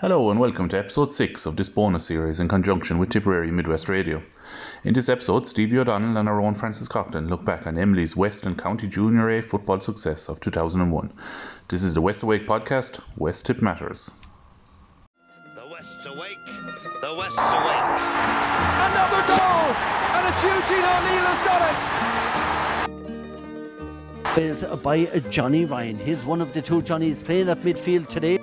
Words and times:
Hello 0.00 0.30
and 0.30 0.40
welcome 0.40 0.66
to 0.70 0.78
episode 0.78 1.12
6 1.12 1.44
of 1.44 1.56
this 1.56 1.68
bonus 1.68 2.06
series 2.06 2.40
in 2.40 2.48
conjunction 2.48 2.96
with 2.96 3.10
Tipperary 3.10 3.50
Midwest 3.50 3.86
Radio. 3.86 4.22
In 4.82 4.94
this 4.94 5.10
episode, 5.10 5.46
Stevie 5.46 5.78
O'Donnell 5.78 6.16
and 6.16 6.26
our 6.26 6.40
own 6.40 6.54
Francis 6.54 6.88
Coughlin 6.88 7.28
look 7.28 7.44
back 7.44 7.66
on 7.66 7.76
Emly's 7.76 8.16
West 8.16 8.46
and 8.46 8.56
County 8.56 8.88
Junior 8.88 9.28
A 9.28 9.42
football 9.42 9.78
success 9.78 10.30
of 10.30 10.40
2001. 10.40 11.12
This 11.68 11.82
is 11.82 11.92
the 11.92 12.00
West 12.00 12.22
Awake 12.22 12.46
podcast, 12.46 13.02
West 13.18 13.44
Tip 13.44 13.60
Matters. 13.60 14.10
The 15.54 15.66
West's 15.70 16.06
awake. 16.06 16.46
The 17.02 17.14
West's 17.14 17.38
awake. 17.38 18.00
Another 18.88 19.20
goal! 19.28 19.76
And 20.16 20.26
it's 20.32 20.42
Eugene 20.42 20.82
O'Neill 20.82 21.26
who's 21.26 21.42
got 21.42 21.60
it! 21.70 22.00
is 24.38 24.64
by 24.82 25.04
Johnny 25.28 25.66
Ryan. 25.66 25.98
He's 25.98 26.24
one 26.24 26.40
of 26.40 26.54
the 26.54 26.62
two 26.62 26.80
Johnnies 26.80 27.20
playing 27.20 27.50
at 27.50 27.60
midfield 27.60 28.08
today. 28.08 28.39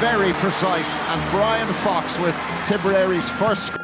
Very 0.00 0.32
precise, 0.32 0.98
and 0.98 1.30
Brian 1.30 1.70
Fox 1.84 2.18
with 2.18 2.34
Tipperary's 2.64 3.28
first. 3.28 3.79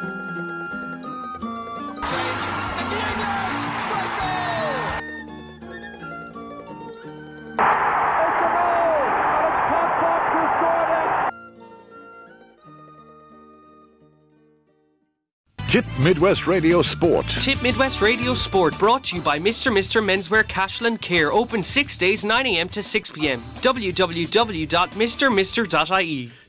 Tip 15.69 15.84
Midwest 15.98 16.47
Radio 16.47 16.80
Sport. 16.80 17.27
Tip 17.29 17.61
Midwest 17.61 18.01
Radio 18.01 18.34
Sport 18.34 18.79
brought 18.79 19.02
to 19.05 19.16
you 19.16 19.23
by 19.23 19.41
Mr. 19.41 19.73
Mr. 19.73 20.01
Menswear 20.01 20.47
Cashland 20.47 21.01
Care. 21.01 21.33
Open 21.33 21.61
six 21.65 21.97
days, 21.97 22.23
9am 22.23 22.70
to 22.70 22.79
6pm. 22.80 23.41
www.mrmr.ie. 23.62 24.33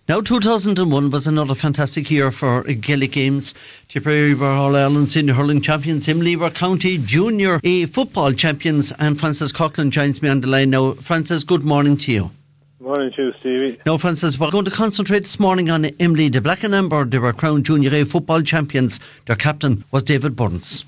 Now, 0.07 0.21
2001 0.21 1.09
was 1.09 1.25
another 1.25 1.55
fantastic 1.55 2.11
year 2.11 2.31
for 2.31 2.61
Gaelic 2.61 3.11
Games. 3.11 3.55
Tipperary 3.89 4.35
were 4.35 4.45
All 4.45 4.75
Ireland 4.75 5.11
Senior 5.11 5.33
Hurling 5.33 5.61
Champions, 5.61 6.05
Emly 6.05 6.37
were 6.37 6.51
County 6.51 6.99
Junior 6.99 7.59
A 7.63 7.87
Football 7.87 8.33
Champions, 8.33 8.91
and 8.99 9.19
Francis 9.19 9.51
Coughlin 9.51 9.89
joins 9.89 10.21
me 10.21 10.29
on 10.29 10.41
the 10.41 10.47
line 10.47 10.69
now. 10.69 10.93
Francis, 10.93 11.43
good 11.43 11.63
morning 11.63 11.97
to 11.97 12.11
you. 12.11 12.29
Morning 12.97 13.13
to 13.15 13.25
you, 13.25 13.33
Stevie. 13.33 13.79
Now, 13.85 13.99
Francis, 13.99 14.39
we're 14.39 14.49
going 14.49 14.65
to 14.65 14.71
concentrate 14.71 15.19
this 15.19 15.39
morning 15.39 15.69
on 15.69 15.83
Emly. 15.83 16.31
de 16.31 16.41
Black 16.41 16.63
and 16.63 16.73
Amber, 16.73 17.05
they 17.05 17.19
were 17.19 17.31
crowned 17.31 17.63
Junior 17.63 17.93
A 17.93 18.05
Football 18.05 18.41
Champions. 18.41 18.99
Their 19.27 19.35
captain 19.35 19.83
was 19.91 20.01
David 20.01 20.35
Byrnes. 20.35 20.83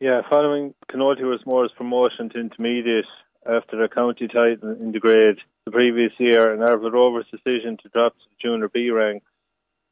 Yeah, 0.00 0.22
following 0.30 0.72
Canolty 0.90 1.20
Moore's 1.44 1.70
promotion 1.76 2.30
to 2.30 2.40
intermediate 2.40 3.04
after 3.44 3.76
their 3.76 3.88
county 3.88 4.28
title 4.28 4.70
in 4.80 4.92
the 4.92 4.98
grade 4.98 5.40
the 5.66 5.72
previous 5.72 6.12
year 6.18 6.54
and 6.54 6.62
Arravale 6.62 6.90
Rovers' 6.90 7.26
decision 7.30 7.76
to 7.82 7.90
drop 7.90 8.14
to 8.14 8.24
the 8.30 8.36
Junior 8.48 8.70
B 8.70 8.88
rank, 8.88 9.22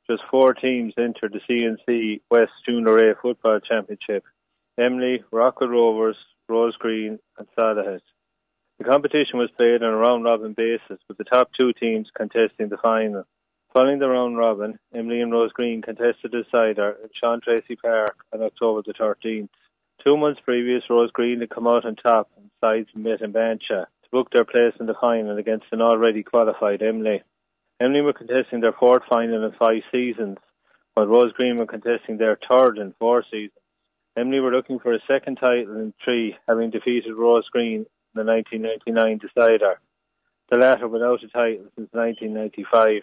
just 0.08 0.22
four 0.30 0.54
teams 0.54 0.94
entered 0.96 1.34
the 1.34 1.40
CNC 1.86 2.22
West 2.30 2.52
Junior 2.66 3.10
A 3.10 3.14
Football 3.20 3.60
Championship. 3.60 4.24
Emly, 4.80 5.24
Rockwell 5.30 5.68
Rovers, 5.68 6.16
Rose 6.48 6.76
Green 6.76 7.18
and 7.36 7.46
Solohead. 7.54 8.00
The 8.80 8.88
competition 8.88 9.38
was 9.38 9.50
played 9.58 9.82
on 9.82 9.92
a 9.92 9.96
round 9.98 10.24
robin 10.24 10.54
basis 10.54 10.98
with 11.06 11.18
the 11.18 11.24
top 11.24 11.50
two 11.52 11.74
teams 11.74 12.08
contesting 12.16 12.70
the 12.70 12.78
final. 12.78 13.24
Following 13.74 13.98
the 13.98 14.08
round 14.08 14.38
robin, 14.38 14.78
Emly 14.94 15.20
and 15.20 15.30
Rose 15.30 15.52
Green 15.52 15.82
contested 15.82 16.32
the 16.32 16.46
cider 16.50 16.96
at 17.04 17.10
Sean 17.14 17.42
Treacy 17.42 17.76
Park 17.78 18.24
on 18.32 18.40
October 18.40 18.80
the 18.86 18.94
13th. 18.94 19.50
Two 20.02 20.16
months 20.16 20.40
previous, 20.42 20.88
Rose 20.88 21.10
Green 21.10 21.40
had 21.40 21.50
come 21.50 21.66
out 21.66 21.84
on 21.84 21.94
top 21.96 22.30
and 22.38 22.50
sides 22.62 22.88
met 22.94 23.20
in 23.20 23.34
Bansha 23.34 23.84
to 23.84 24.10
book 24.10 24.30
their 24.32 24.46
place 24.46 24.72
in 24.80 24.86
the 24.86 24.96
final 24.98 25.36
against 25.36 25.66
an 25.72 25.82
already 25.82 26.22
qualified 26.22 26.80
Emly. 26.80 27.20
Emly 27.82 28.02
were 28.02 28.14
contesting 28.14 28.60
their 28.60 28.72
fourth 28.72 29.02
final 29.10 29.44
in 29.44 29.52
five 29.58 29.82
seasons, 29.92 30.38
while 30.94 31.06
Rose 31.06 31.34
Green 31.34 31.58
were 31.58 31.66
contesting 31.66 32.16
their 32.16 32.38
third 32.50 32.78
in 32.78 32.94
four 32.98 33.24
seasons. 33.30 33.60
Emly 34.16 34.42
were 34.42 34.50
looking 34.50 34.78
for 34.78 34.94
a 34.94 35.04
second 35.06 35.36
title 35.36 35.76
in 35.76 35.92
three, 36.02 36.34
having 36.48 36.70
defeated 36.70 37.12
Rose 37.12 37.46
Green 37.52 37.84
the 38.14 38.24
1999 38.24 39.18
decider, 39.18 39.80
the 40.50 40.58
latter 40.58 40.88
without 40.88 41.22
a 41.22 41.28
title 41.28 41.66
since 41.76 41.88
1995. 41.92 43.02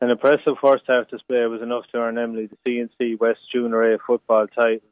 An 0.00 0.10
impressive 0.10 0.60
first 0.60 0.84
half 0.86 1.08
display 1.08 1.46
was 1.46 1.62
enough 1.62 1.84
to 1.92 1.98
earn 1.98 2.16
Emly 2.16 2.50
the 2.50 2.58
CNC 2.66 3.18
West 3.18 3.40
Junior 3.50 3.94
A 3.94 3.98
football 3.98 4.46
title 4.46 4.86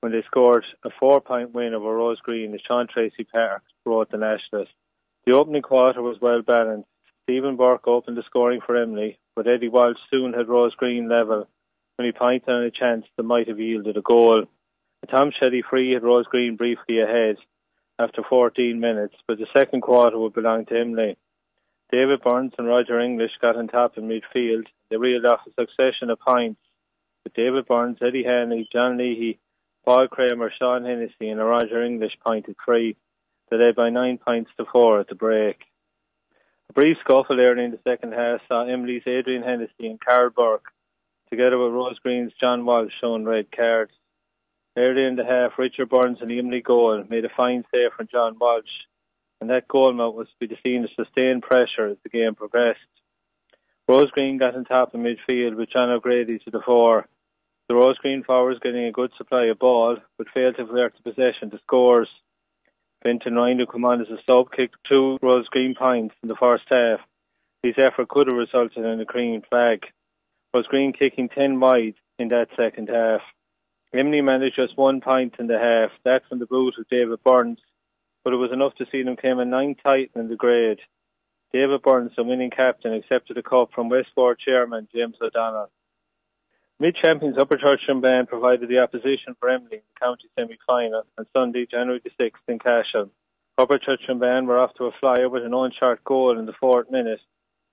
when 0.00 0.12
they 0.12 0.22
scored 0.26 0.64
a 0.82 0.88
four 0.98 1.20
point 1.20 1.52
win 1.52 1.74
over 1.74 1.94
Rose 1.94 2.20
Green 2.20 2.54
as 2.54 2.60
Sean 2.66 2.86
Treacy 2.86 3.28
Park 3.30 3.62
brought 3.84 4.10
the 4.10 4.16
Nationalists. 4.16 4.74
The 5.26 5.34
opening 5.34 5.62
quarter 5.62 6.00
was 6.00 6.16
well 6.20 6.40
balanced. 6.40 6.88
Stephen 7.24 7.56
Burke 7.56 7.86
opened 7.86 8.16
the 8.16 8.22
scoring 8.22 8.60
for 8.64 8.74
Emly, 8.74 9.18
but 9.36 9.46
Eddie 9.46 9.68
Walsh 9.68 9.98
soon 10.10 10.32
had 10.32 10.48
Rose 10.48 10.74
Green 10.74 11.08
level 11.08 11.46
when 11.96 12.06
he 12.06 12.12
pointed 12.12 12.48
on 12.48 12.64
a 12.64 12.70
chance 12.70 13.04
that 13.16 13.22
might 13.22 13.48
have 13.48 13.60
yielded 13.60 13.98
a 13.98 14.02
goal. 14.02 14.44
Tom 15.10 15.32
Shetty 15.32 15.62
free 15.68 15.92
had 15.92 16.02
Rose 16.02 16.26
Green 16.26 16.56
briefly 16.56 17.00
ahead 17.00 17.36
after 18.00 18.22
14 18.28 18.80
minutes, 18.80 19.14
but 19.26 19.38
the 19.38 19.46
second 19.54 19.82
quarter 19.82 20.18
would 20.18 20.32
belong 20.32 20.64
to 20.66 20.74
Emly. 20.74 21.16
David 21.92 22.20
Byrnes 22.22 22.52
and 22.56 22.66
Roger 22.66 22.98
English 22.98 23.32
got 23.42 23.56
on 23.56 23.68
top 23.68 23.98
in 23.98 24.08
midfield. 24.08 24.66
They 24.88 24.96
reeled 24.96 25.26
off 25.26 25.40
a 25.46 25.50
succession 25.60 26.08
of 26.08 26.18
points 26.20 26.60
with 27.24 27.34
David 27.34 27.66
Byrnes, 27.66 27.98
Eddie 28.00 28.24
Hanley, 28.26 28.68
John 28.72 28.96
Leahy, 28.96 29.38
Paul 29.84 30.08
Kramer, 30.08 30.52
Sean 30.58 30.84
Hennessy, 30.84 31.28
and 31.28 31.40
Roger 31.40 31.84
English 31.84 32.12
pointed 32.26 32.56
three. 32.64 32.96
They 33.50 33.56
led 33.56 33.74
by 33.74 33.90
nine 33.90 34.18
points 34.18 34.50
to 34.56 34.64
four 34.64 35.00
at 35.00 35.08
the 35.08 35.14
break. 35.14 35.58
A 36.70 36.72
brief 36.72 36.96
scuffle 37.00 37.40
early 37.40 37.64
in 37.64 37.72
the 37.72 37.80
second 37.84 38.12
half 38.12 38.40
saw 38.46 38.64
Emly's 38.64 39.02
Adrian 39.06 39.42
Hennessy 39.42 39.88
and 39.88 40.00
Carl 40.00 40.30
Burke, 40.30 40.72
together 41.28 41.58
with 41.58 41.72
Rose 41.72 41.98
Green's 41.98 42.32
John 42.40 42.64
Walsh, 42.64 42.92
shown 43.00 43.24
red 43.24 43.50
cards. 43.50 43.92
Early 44.76 45.04
in 45.04 45.16
the 45.16 45.24
half, 45.24 45.58
Richard 45.58 45.88
Burns 45.88 46.18
and 46.20 46.30
Emly 46.30 46.62
goal 46.62 47.02
made 47.08 47.24
a 47.24 47.28
fine 47.36 47.64
save 47.72 47.92
from 47.96 48.08
John 48.10 48.36
Walsh, 48.40 48.64
and 49.40 49.50
that 49.50 49.66
goal 49.66 49.92
mount 49.92 50.14
was 50.14 50.28
to 50.28 50.46
be 50.46 50.56
seen 50.62 50.84
as 50.84 50.90
sustained 50.94 51.42
pressure 51.42 51.88
as 51.88 51.96
the 52.02 52.08
game 52.08 52.34
progressed. 52.34 52.78
Rose 53.88 54.10
Green 54.12 54.38
got 54.38 54.54
on 54.54 54.64
top 54.64 54.94
of 54.94 55.00
midfield 55.00 55.56
with 55.56 55.72
John 55.72 55.90
O'Grady 55.90 56.38
to 56.38 56.50
the 56.50 56.62
fore. 56.64 57.06
The 57.68 57.74
Rose 57.74 57.98
Green 57.98 58.22
forwards 58.22 58.60
getting 58.60 58.84
a 58.84 58.92
good 58.92 59.10
supply 59.18 59.46
of 59.46 59.58
ball, 59.58 59.96
but 60.16 60.28
failed 60.32 60.56
to 60.56 60.64
convert 60.64 60.94
the 60.94 61.10
possession 61.10 61.50
to 61.50 61.58
scores. 61.58 62.08
Benton 63.02 63.34
Ryan, 63.34 63.58
who 63.58 63.86
on 63.86 64.00
as 64.00 64.08
a 64.08 64.18
sub, 64.28 64.52
kicked 64.52 64.76
two 64.90 65.18
Rose 65.20 65.48
Green 65.48 65.74
points 65.74 66.14
in 66.22 66.28
the 66.28 66.36
first 66.36 66.64
half. 66.68 67.00
His 67.62 67.74
effort 67.78 68.08
could 68.08 68.28
have 68.30 68.38
resulted 68.38 68.84
in 68.84 69.00
a 69.00 69.04
green 69.04 69.42
flag. 69.48 69.86
Rose 70.54 70.66
Green 70.68 70.92
kicking 70.92 71.28
10 71.28 71.58
wide 71.58 71.94
in 72.18 72.28
that 72.28 72.48
second 72.56 72.88
half. 72.88 73.22
Emly 73.94 74.22
managed 74.24 74.56
just 74.56 74.76
one 74.76 75.00
point 75.00 75.34
in 75.38 75.48
the 75.48 75.58
half, 75.58 75.90
that 76.04 76.22
from 76.28 76.38
the 76.38 76.46
boot 76.46 76.74
of 76.78 76.88
David 76.88 77.22
Byrnes, 77.24 77.58
but 78.22 78.32
it 78.32 78.36
was 78.36 78.52
enough 78.52 78.74
to 78.76 78.86
see 78.92 79.02
them 79.02 79.16
claim 79.16 79.38
a 79.38 79.44
ninth 79.44 79.78
title 79.82 80.20
in 80.20 80.28
the 80.28 80.36
grade. 80.36 80.78
David 81.52 81.82
Byrnes, 81.82 82.12
the 82.16 82.22
winning 82.22 82.50
captain, 82.50 82.94
accepted 82.94 83.36
a 83.36 83.42
cup 83.42 83.70
from 83.74 83.88
Westport 83.88 84.38
chairman 84.38 84.86
James 84.94 85.16
O'Donnell. 85.20 85.70
Mid 86.78 86.96
champions 87.02 87.36
Upper 87.38 87.58
Church 87.58 87.82
and 87.88 88.00
Band 88.00 88.28
provided 88.28 88.68
the 88.68 88.80
opposition 88.80 89.34
for 89.38 89.48
Emly 89.48 89.72
in 89.72 89.82
the 89.92 90.00
county 90.00 90.28
semi 90.38 90.56
final 90.66 91.02
on 91.18 91.26
Sunday, 91.32 91.66
January 91.70 92.00
the 92.02 92.10
6th 92.10 92.48
in 92.48 92.58
Cashel. 92.58 93.10
Upper 93.58 93.78
Church 93.78 94.00
and 94.08 94.20
Band 94.20 94.46
were 94.46 94.58
off 94.58 94.72
to 94.74 94.84
a 94.84 94.92
flyer 95.00 95.28
with 95.28 95.44
an 95.44 95.50
unshot 95.50 95.98
goal 96.04 96.38
in 96.38 96.46
the 96.46 96.54
fourth 96.58 96.90
minute, 96.90 97.20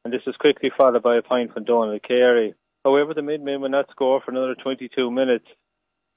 and 0.03 0.13
this 0.13 0.25
was 0.25 0.35
quickly 0.35 0.71
followed 0.75 1.03
by 1.03 1.17
a 1.17 1.21
point 1.21 1.53
from 1.53 1.63
Donald 1.63 2.01
Carey. 2.03 2.55
However, 2.83 3.13
the 3.13 3.21
midmen 3.21 3.61
would 3.61 3.71
not 3.71 3.89
score 3.91 4.19
for 4.19 4.31
another 4.31 4.55
22 4.55 5.11
minutes. 5.11 5.45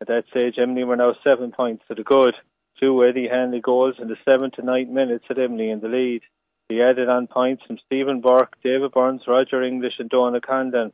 At 0.00 0.08
that 0.08 0.24
stage, 0.30 0.56
Emly 0.56 0.86
were 0.86 0.96
now 0.96 1.14
seven 1.22 1.52
points 1.52 1.84
to 1.88 1.94
the 1.94 2.02
good. 2.02 2.34
Two 2.80 3.04
Eddie 3.04 3.28
Hanley 3.28 3.60
goals 3.60 3.96
in 3.98 4.08
the 4.08 4.16
seventh 4.24 4.54
to 4.54 4.62
ninth 4.62 4.88
minutes 4.88 5.24
had 5.28 5.36
Emly 5.36 5.70
in 5.70 5.80
the 5.80 5.88
lead. 5.88 6.22
He 6.70 6.80
added 6.80 7.08
on 7.08 7.26
points 7.26 7.62
from 7.66 7.78
Stephen 7.84 8.20
Burke, 8.20 8.56
David 8.62 8.92
Byrnes, 8.92 9.22
Roger 9.26 9.62
English, 9.62 9.94
and 9.98 10.08
Donald 10.08 10.46
Condon. 10.46 10.92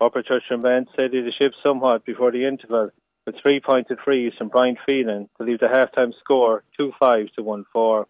Upper 0.00 0.22
Church 0.22 0.44
and 0.50 0.62
Band 0.62 0.88
steadied 0.92 1.24
the 1.24 1.32
ship 1.32 1.52
somewhat 1.66 2.04
before 2.04 2.30
the 2.30 2.46
interval, 2.46 2.90
with 3.24 3.34
three 3.42 3.60
pointed 3.60 3.98
frees 4.04 4.34
from 4.36 4.48
Brian 4.48 4.76
Phelan 4.86 5.28
to 5.38 5.42
leave 5.42 5.58
the 5.58 5.68
half-time 5.68 6.12
score 6.20 6.62
2-5 6.78 7.32
to 7.32 7.42
1-4. 7.42 8.04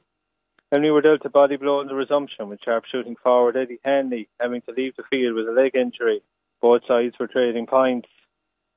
Emly 0.75 0.93
were 0.93 1.01
dealt 1.01 1.25
a 1.25 1.31
body 1.31 1.57
blow 1.57 1.81
in 1.81 1.87
the 1.87 1.95
resumption, 1.95 2.49
with 2.49 2.61
sharp-shooting 2.63 3.17
forward 3.23 3.57
Eddie 3.57 3.79
Hanley 3.85 4.29
having 4.41 4.63
to 4.63 4.73
leave 4.73 4.97
the 4.97 5.05
field 5.05 5.37
with 5.37 5.49
a 5.49 5.53
leg 5.53 5.77
injury. 5.77 6.23
Both 6.61 6.83
sides 6.89 7.15
were 7.21 7.29
trading 7.29 7.67
points. 7.67 8.09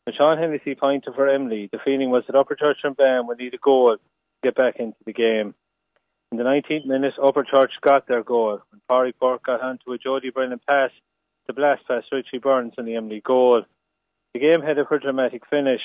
When 0.09 0.15
Sean 0.17 0.39
Hennessy 0.39 0.73
pointed 0.73 1.13
for 1.13 1.27
Emly, 1.27 1.69
the 1.69 1.77
feeling 1.85 2.09
was 2.09 2.23
that 2.25 2.35
Upper 2.35 2.55
Church 2.55 2.79
and 2.83 2.97
Band 2.97 3.27
would 3.27 3.37
need 3.37 3.53
a 3.53 3.59
goal 3.59 3.95
to 3.95 4.01
get 4.41 4.55
back 4.55 4.77
into 4.79 4.97
the 5.05 5.13
game. 5.13 5.53
In 6.31 6.39
the 6.39 6.43
19th 6.43 6.87
minute, 6.87 7.13
Upper 7.23 7.43
Church 7.43 7.73
got 7.79 8.07
their 8.07 8.23
goal 8.23 8.59
when 8.71 8.81
Parry 8.89 9.13
Burke 9.21 9.43
got 9.45 9.61
onto 9.61 9.91
a 9.91 9.99
Jody 9.99 10.31
Brennan 10.31 10.61
pass 10.67 10.89
to 11.45 11.53
blast 11.53 11.87
past 11.87 12.07
Richie 12.11 12.39
Burns 12.39 12.73
in 12.79 12.85
the 12.85 12.93
Emly 12.93 13.21
goal. 13.21 13.61
The 14.33 14.39
game 14.39 14.61
for 14.63 14.95
a 14.95 14.99
dramatic 14.99 15.43
finish. 15.47 15.83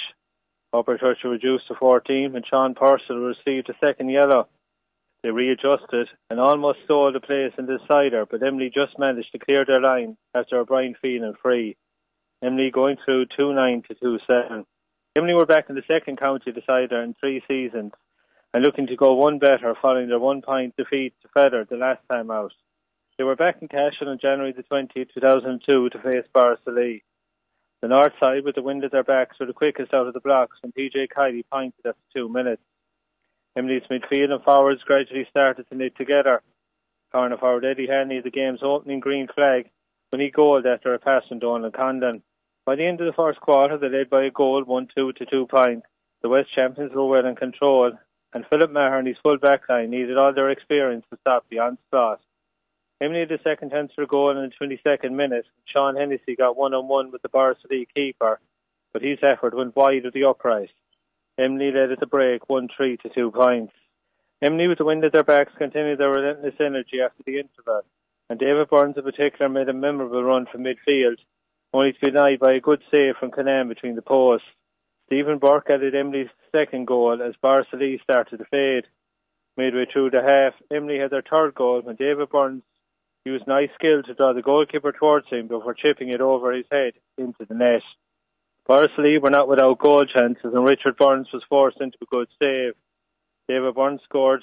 Upper 0.73 0.97
Church 0.97 1.19
reduced 1.23 1.69
to 1.69 1.75
14 1.75 2.33
when 2.33 2.45
Sean 2.49 2.75
Purcell 2.75 3.17
received 3.17 3.69
a 3.69 3.75
second 3.79 4.09
yellow. 4.09 4.49
They 5.23 5.33
readjusted 5.33 6.09
and 6.31 6.41
almost 6.41 6.79
stole 6.87 7.13
the 7.13 7.21
place 7.21 7.53
in 7.59 7.67
the 7.67 7.77
decider, 7.77 8.25
but 8.25 8.41
Emly 8.41 8.73
just 8.73 8.99
managed 8.99 9.33
to 9.33 9.39
clear 9.39 9.67
their 9.67 9.83
line 9.83 10.17
after 10.35 10.61
a 10.61 10.65
Brian 10.65 10.95
feeling 11.03 11.35
free. 11.43 11.77
Emly 12.45 12.71
going 12.71 12.99
through 13.03 13.25
2-9 13.39 13.87
to 13.87 13.95
2-7. 13.95 14.67
Emly 15.17 15.35
were 15.35 15.47
back 15.47 15.71
in 15.71 15.77
the 15.77 15.83
second 15.89 16.19
county 16.19 16.53
decider 16.53 17.03
in 17.03 17.15
three 17.15 17.43
seasons 17.49 17.93
and 18.53 18.63
looking 18.63 18.87
to 18.89 18.97
go 18.97 19.15
one 19.15 19.39
better 19.39 19.75
following 19.81 20.09
their 20.09 20.19
one-point 20.19 20.77
defeat 20.77 21.15
to 21.23 21.29
Fethard 21.29 21.71
the 21.71 21.77
last 21.77 22.03
time 22.13 22.31
out. 22.31 22.53
They 23.17 23.25
were 23.25 23.35
back 23.35 23.63
in 23.63 23.69
Cashel 23.69 24.09
on 24.09 24.19
January 24.21 24.53
the 24.53 24.63
20th, 24.63 25.15
2002 25.15 25.89
to 25.89 25.99
face 26.03 26.27
Borrisoleigh. 26.35 27.01
The 27.81 27.89
north 27.89 28.13
side, 28.21 28.45
with 28.45 28.57
the 28.57 28.63
wind 28.63 28.85
at 28.85 28.93
their 28.93 29.05
backs, 29.05 29.39
were 29.41 29.47
the 29.47 29.53
quickest 29.53 29.95
out 29.95 30.07
of 30.07 30.13
the 30.13 30.21
blocks 30.21 30.59
and 30.63 30.75
PJ 30.75 31.09
Kiley 31.17 31.45
pointed 31.51 31.87
after 31.87 32.01
two 32.15 32.29
minutes. 32.29 32.63
Emly's 33.57 33.87
midfield 33.91 34.33
and 34.33 34.43
forwards 34.43 34.83
gradually 34.83 35.27
started 35.31 35.67
to 35.69 35.77
knit 35.77 35.97
together. 35.97 36.43
Corner 37.11 37.39
forward 37.39 37.65
Eddie 37.65 37.87
Hanley, 37.87 38.21
the 38.21 38.31
game's 38.31 38.63
opening 38.63 39.01
green 39.01 39.29
flag, 39.35 39.71
when 40.11 40.21
he 40.21 40.31
goaled 40.31 40.67
after 40.67 40.93
a 40.93 40.99
pass 40.99 41.23
from 41.29 41.39
Donald 41.39 41.73
Condon. 41.73 42.23
By 42.67 42.77
the 42.77 42.87
end 42.87 43.01
of 43.01 43.07
the 43.07 43.13
first 43.13 43.41
quarter, 43.41 43.77
they 43.77 43.91
led 43.91 44.09
by 44.09 44.25
a 44.25 44.31
goal, 44.31 44.65
1-2 44.65 45.17
to 45.17 45.27
2 45.27 45.47
points. 45.47 45.87
The 46.23 46.31
West 46.31 46.49
champions 46.55 46.93
were 46.95 47.07
well 47.07 47.27
in 47.27 47.37
control, 47.37 47.93
and 48.33 48.47
Philip 48.49 48.71
Maher 48.71 48.99
and 48.99 49.07
his 49.07 49.19
full 49.23 49.37
back 49.37 49.69
line 49.69 49.91
needed 49.91 50.17
all 50.17 50.33
their 50.33 50.51
experience 50.51 51.05
to 51.11 51.19
stop 51.21 51.45
the 51.51 51.59
onslaught. 51.59 52.21
Emly 53.03 53.21
had 53.21 53.29
the 53.29 53.39
second 53.45 53.71
chance 53.71 53.93
for 53.95 54.03
a 54.03 54.07
goal 54.07 54.31
in 54.31 54.37
the 54.37 54.67
22nd 54.67 55.13
minute. 55.13 55.45
Sean 55.67 55.97
Hennessy 55.97 56.37
got 56.37 56.57
one-on-one 56.57 57.11
with 57.11 57.21
the 57.21 57.29
Borrisoleigh 57.29 57.87
keeper, 57.95 58.41
but 58.95 59.03
his 59.03 59.19
effort 59.23 59.55
went 59.55 59.77
wide 59.77 60.07
of 60.07 60.15
the 60.15 60.25
upright. 60.25 60.71
Emly 61.39 61.75
led 61.75 61.93
at 61.93 62.01
the 62.01 62.07
break 62.07 62.49
1-3 62.49 63.01
to 63.03 63.11
2 63.11 63.31
points. 63.31 63.75
Emly 64.43 64.69
with 64.69 64.79
the 64.79 64.85
wind 64.85 65.05
at 65.05 65.13
their 65.13 65.23
backs 65.23 65.53
continued 65.59 65.99
their 65.99 66.11
relentless 66.11 66.55
energy 66.61 67.01
after 67.05 67.23
the 67.27 67.39
interval, 67.39 67.83
and 68.31 68.39
David 68.39 68.71
Byrnes 68.71 68.97
in 68.97 69.03
particular 69.03 69.51
made 69.51 69.69
a 69.69 69.75
memorable 69.75 70.23
run 70.23 70.47
from 70.51 70.65
midfield, 70.65 71.19
only 71.75 71.93
to 71.93 71.99
be 72.01 72.13
denied 72.13 72.39
by 72.39 72.53
a 72.53 72.61
good 72.61 72.81
save 72.91 73.17
from 73.19 73.33
Canan 73.33 73.69
between 73.69 73.97
the 73.97 74.03
posts. 74.03 74.47
Stephen 75.07 75.39
Burke 75.39 75.69
added 75.69 75.93
Emly's 75.93 76.31
second 76.53 76.87
goal 76.87 77.21
as 77.21 77.35
Borrisoleigh 77.43 78.01
started 78.03 78.39
to 78.39 78.45
fade. 78.45 78.85
Midway 79.57 79.87
through 79.93 80.11
the 80.11 80.23
half, 80.23 80.55
Emly 80.73 81.01
had 81.01 81.11
their 81.11 81.23
third 81.29 81.55
goal 81.55 81.83
when 81.83 81.97
David 81.97 82.29
Byrnes 82.31 82.63
used 83.25 83.47
nice 83.47 83.71
skill 83.75 84.03
to 84.05 84.15
draw 84.15 84.33
the 84.33 84.43
goalkeeper 84.43 84.93
towards 84.93 85.29
him 85.29 85.49
before 85.49 85.75
chipping 85.75 86.11
it 86.11 86.21
over 86.21 86.53
his 86.53 86.67
head 86.71 86.93
into 87.19 87.45
the 87.49 87.55
net. 87.55 87.83
Borrisoleigh 88.69 89.21
were 89.21 89.31
not 89.31 89.49
without 89.49 89.79
goal 89.79 90.05
chances 90.07 90.55
and 90.55 90.65
Richard 90.65 90.97
Burns 90.97 91.29
was 91.33 91.43
forced 91.49 91.81
into 91.81 91.99
a 92.03 92.15
good 92.15 92.29
save. 92.41 92.75
David 93.49 93.75
Byrnes 93.75 94.01
scored 94.05 94.43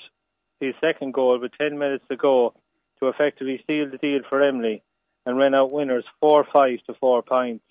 his 0.60 0.76
second 0.82 1.14
goal 1.14 1.40
with 1.40 1.52
10 1.60 1.78
minutes 1.78 2.04
to 2.10 2.18
go 2.18 2.54
to 3.00 3.08
effectively 3.08 3.64
seal 3.70 3.90
the 3.90 3.98
deal 3.98 4.20
for 4.30 4.40
Emly 4.42 4.82
and 5.26 5.38
ran 5.38 5.54
out 5.54 5.72
winners 5.72 6.06
4-5 6.24 6.84
to 6.86 6.94
4 7.00 7.22
points. 7.24 7.64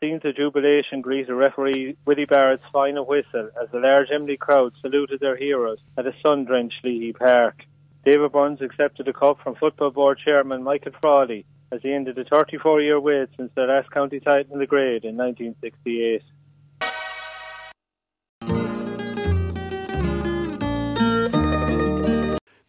Scenes 0.00 0.22
of 0.24 0.36
jubilation 0.36 1.00
greeted 1.00 1.32
referee 1.32 1.96
Willie 2.04 2.26
Barrett's 2.26 2.62
final 2.72 3.06
whistle 3.06 3.50
as 3.62 3.70
the 3.72 3.78
large 3.78 4.08
Emly 4.08 4.38
crowd 4.38 4.72
saluted 4.82 5.20
their 5.20 5.36
heroes 5.36 5.78
at 5.96 6.06
a 6.06 6.12
sun-drenched 6.24 6.84
Leahy 6.84 7.12
Park. 7.12 7.62
David 8.04 8.32
Byrnes 8.32 8.60
accepted 8.60 9.06
the 9.06 9.14
cup 9.14 9.38
from 9.42 9.54
Football 9.54 9.90
Board 9.90 10.18
Chairman 10.22 10.62
Michael 10.62 10.92
Frawley 11.00 11.46
as 11.72 11.80
he 11.82 11.92
ended 11.92 12.18
a 12.18 12.24
34 12.24 12.82
year 12.82 13.00
wait 13.00 13.30
since 13.36 13.50
their 13.54 13.66
last 13.66 13.90
county 13.90 14.20
title 14.20 14.52
in 14.52 14.58
the 14.58 14.66
grade 14.66 15.04
in 15.04 15.16
1968. 15.16 16.22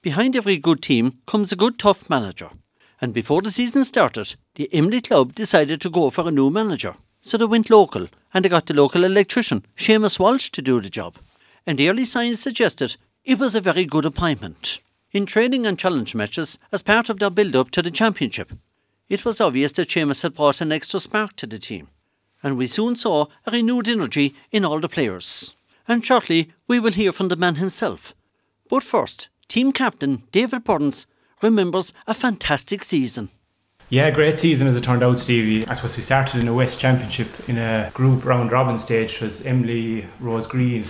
Behind 0.01 0.35
every 0.35 0.57
good 0.57 0.81
team 0.81 1.19
comes 1.25 1.51
a 1.51 1.55
good 1.55 1.79
tough 1.79 2.09
manager. 2.09 2.49
And 3.01 3.13
before 3.13 3.41
the 3.41 3.51
season 3.51 3.83
started, 3.83 4.35
the 4.55 4.69
Emly 4.71 5.05
club 5.05 5.35
decided 5.35 5.81
to 5.81 5.89
go 5.89 6.09
for 6.09 6.27
a 6.27 6.31
new 6.31 6.49
manager. 6.49 6.95
So 7.21 7.37
they 7.37 7.45
went 7.45 7.69
local 7.69 8.07
and 8.33 8.45
they 8.45 8.49
got 8.49 8.67
the 8.67 8.73
local 8.73 9.03
electrician, 9.03 9.65
Seamus 9.75 10.19
Walsh, 10.19 10.49
to 10.51 10.61
do 10.61 10.79
the 10.79 10.89
job. 10.89 11.15
And 11.65 11.77
the 11.77 11.89
early 11.89 12.05
signs 12.05 12.39
suggested 12.39 12.97
it 13.23 13.39
was 13.39 13.55
a 13.55 13.61
very 13.61 13.85
good 13.85 14.05
appointment. 14.05 14.81
In 15.11 15.25
training 15.25 15.65
and 15.65 15.79
challenge 15.79 16.13
matches, 16.13 16.59
as 16.71 16.81
part 16.81 17.09
of 17.09 17.19
their 17.19 17.29
build 17.29 17.55
up 17.55 17.71
to 17.71 17.81
the 17.81 17.89
championship, 17.89 18.53
it 19.09 19.25
was 19.25 19.41
obvious 19.41 19.71
that 19.73 19.89
Seamus 19.89 20.21
had 20.21 20.35
brought 20.35 20.61
an 20.61 20.71
extra 20.71 20.99
spark 20.99 21.35
to 21.37 21.47
the 21.47 21.59
team. 21.59 21.87
And 22.43 22.57
we 22.57 22.67
soon 22.67 22.95
saw 22.95 23.27
a 23.45 23.51
renewed 23.51 23.87
energy 23.87 24.35
in 24.51 24.63
all 24.63 24.79
the 24.79 24.89
players. 24.89 25.55
And 25.87 26.05
shortly, 26.05 26.51
we 26.67 26.79
will 26.79 26.91
hear 26.91 27.11
from 27.11 27.29
the 27.29 27.35
man 27.35 27.55
himself. 27.55 28.13
But 28.69 28.83
first, 28.83 29.29
team 29.47 29.71
captain 29.71 30.23
David 30.31 30.63
Byrnes 30.63 31.07
remembers 31.45 31.93
a 32.07 32.13
fantastic 32.13 32.83
season. 32.83 33.29
Yeah, 33.89 34.09
great 34.09 34.39
season 34.39 34.67
as 34.67 34.75
it 34.75 34.83
turned 34.83 35.03
out, 35.03 35.19
Stevie. 35.19 35.65
I 35.67 35.75
suppose 35.75 35.95
we 35.95 36.01
started 36.01 36.39
in 36.39 36.47
the 36.47 36.53
West 36.53 36.79
Championship 36.79 37.27
in 37.47 37.59
a 37.59 37.91
group 37.93 38.25
round 38.25 38.51
robin 38.51 38.79
stage. 38.79 39.13
It 39.15 39.21
was 39.21 39.41
Emly, 39.41 40.07
Rose 40.19 40.47
Green, 40.47 40.85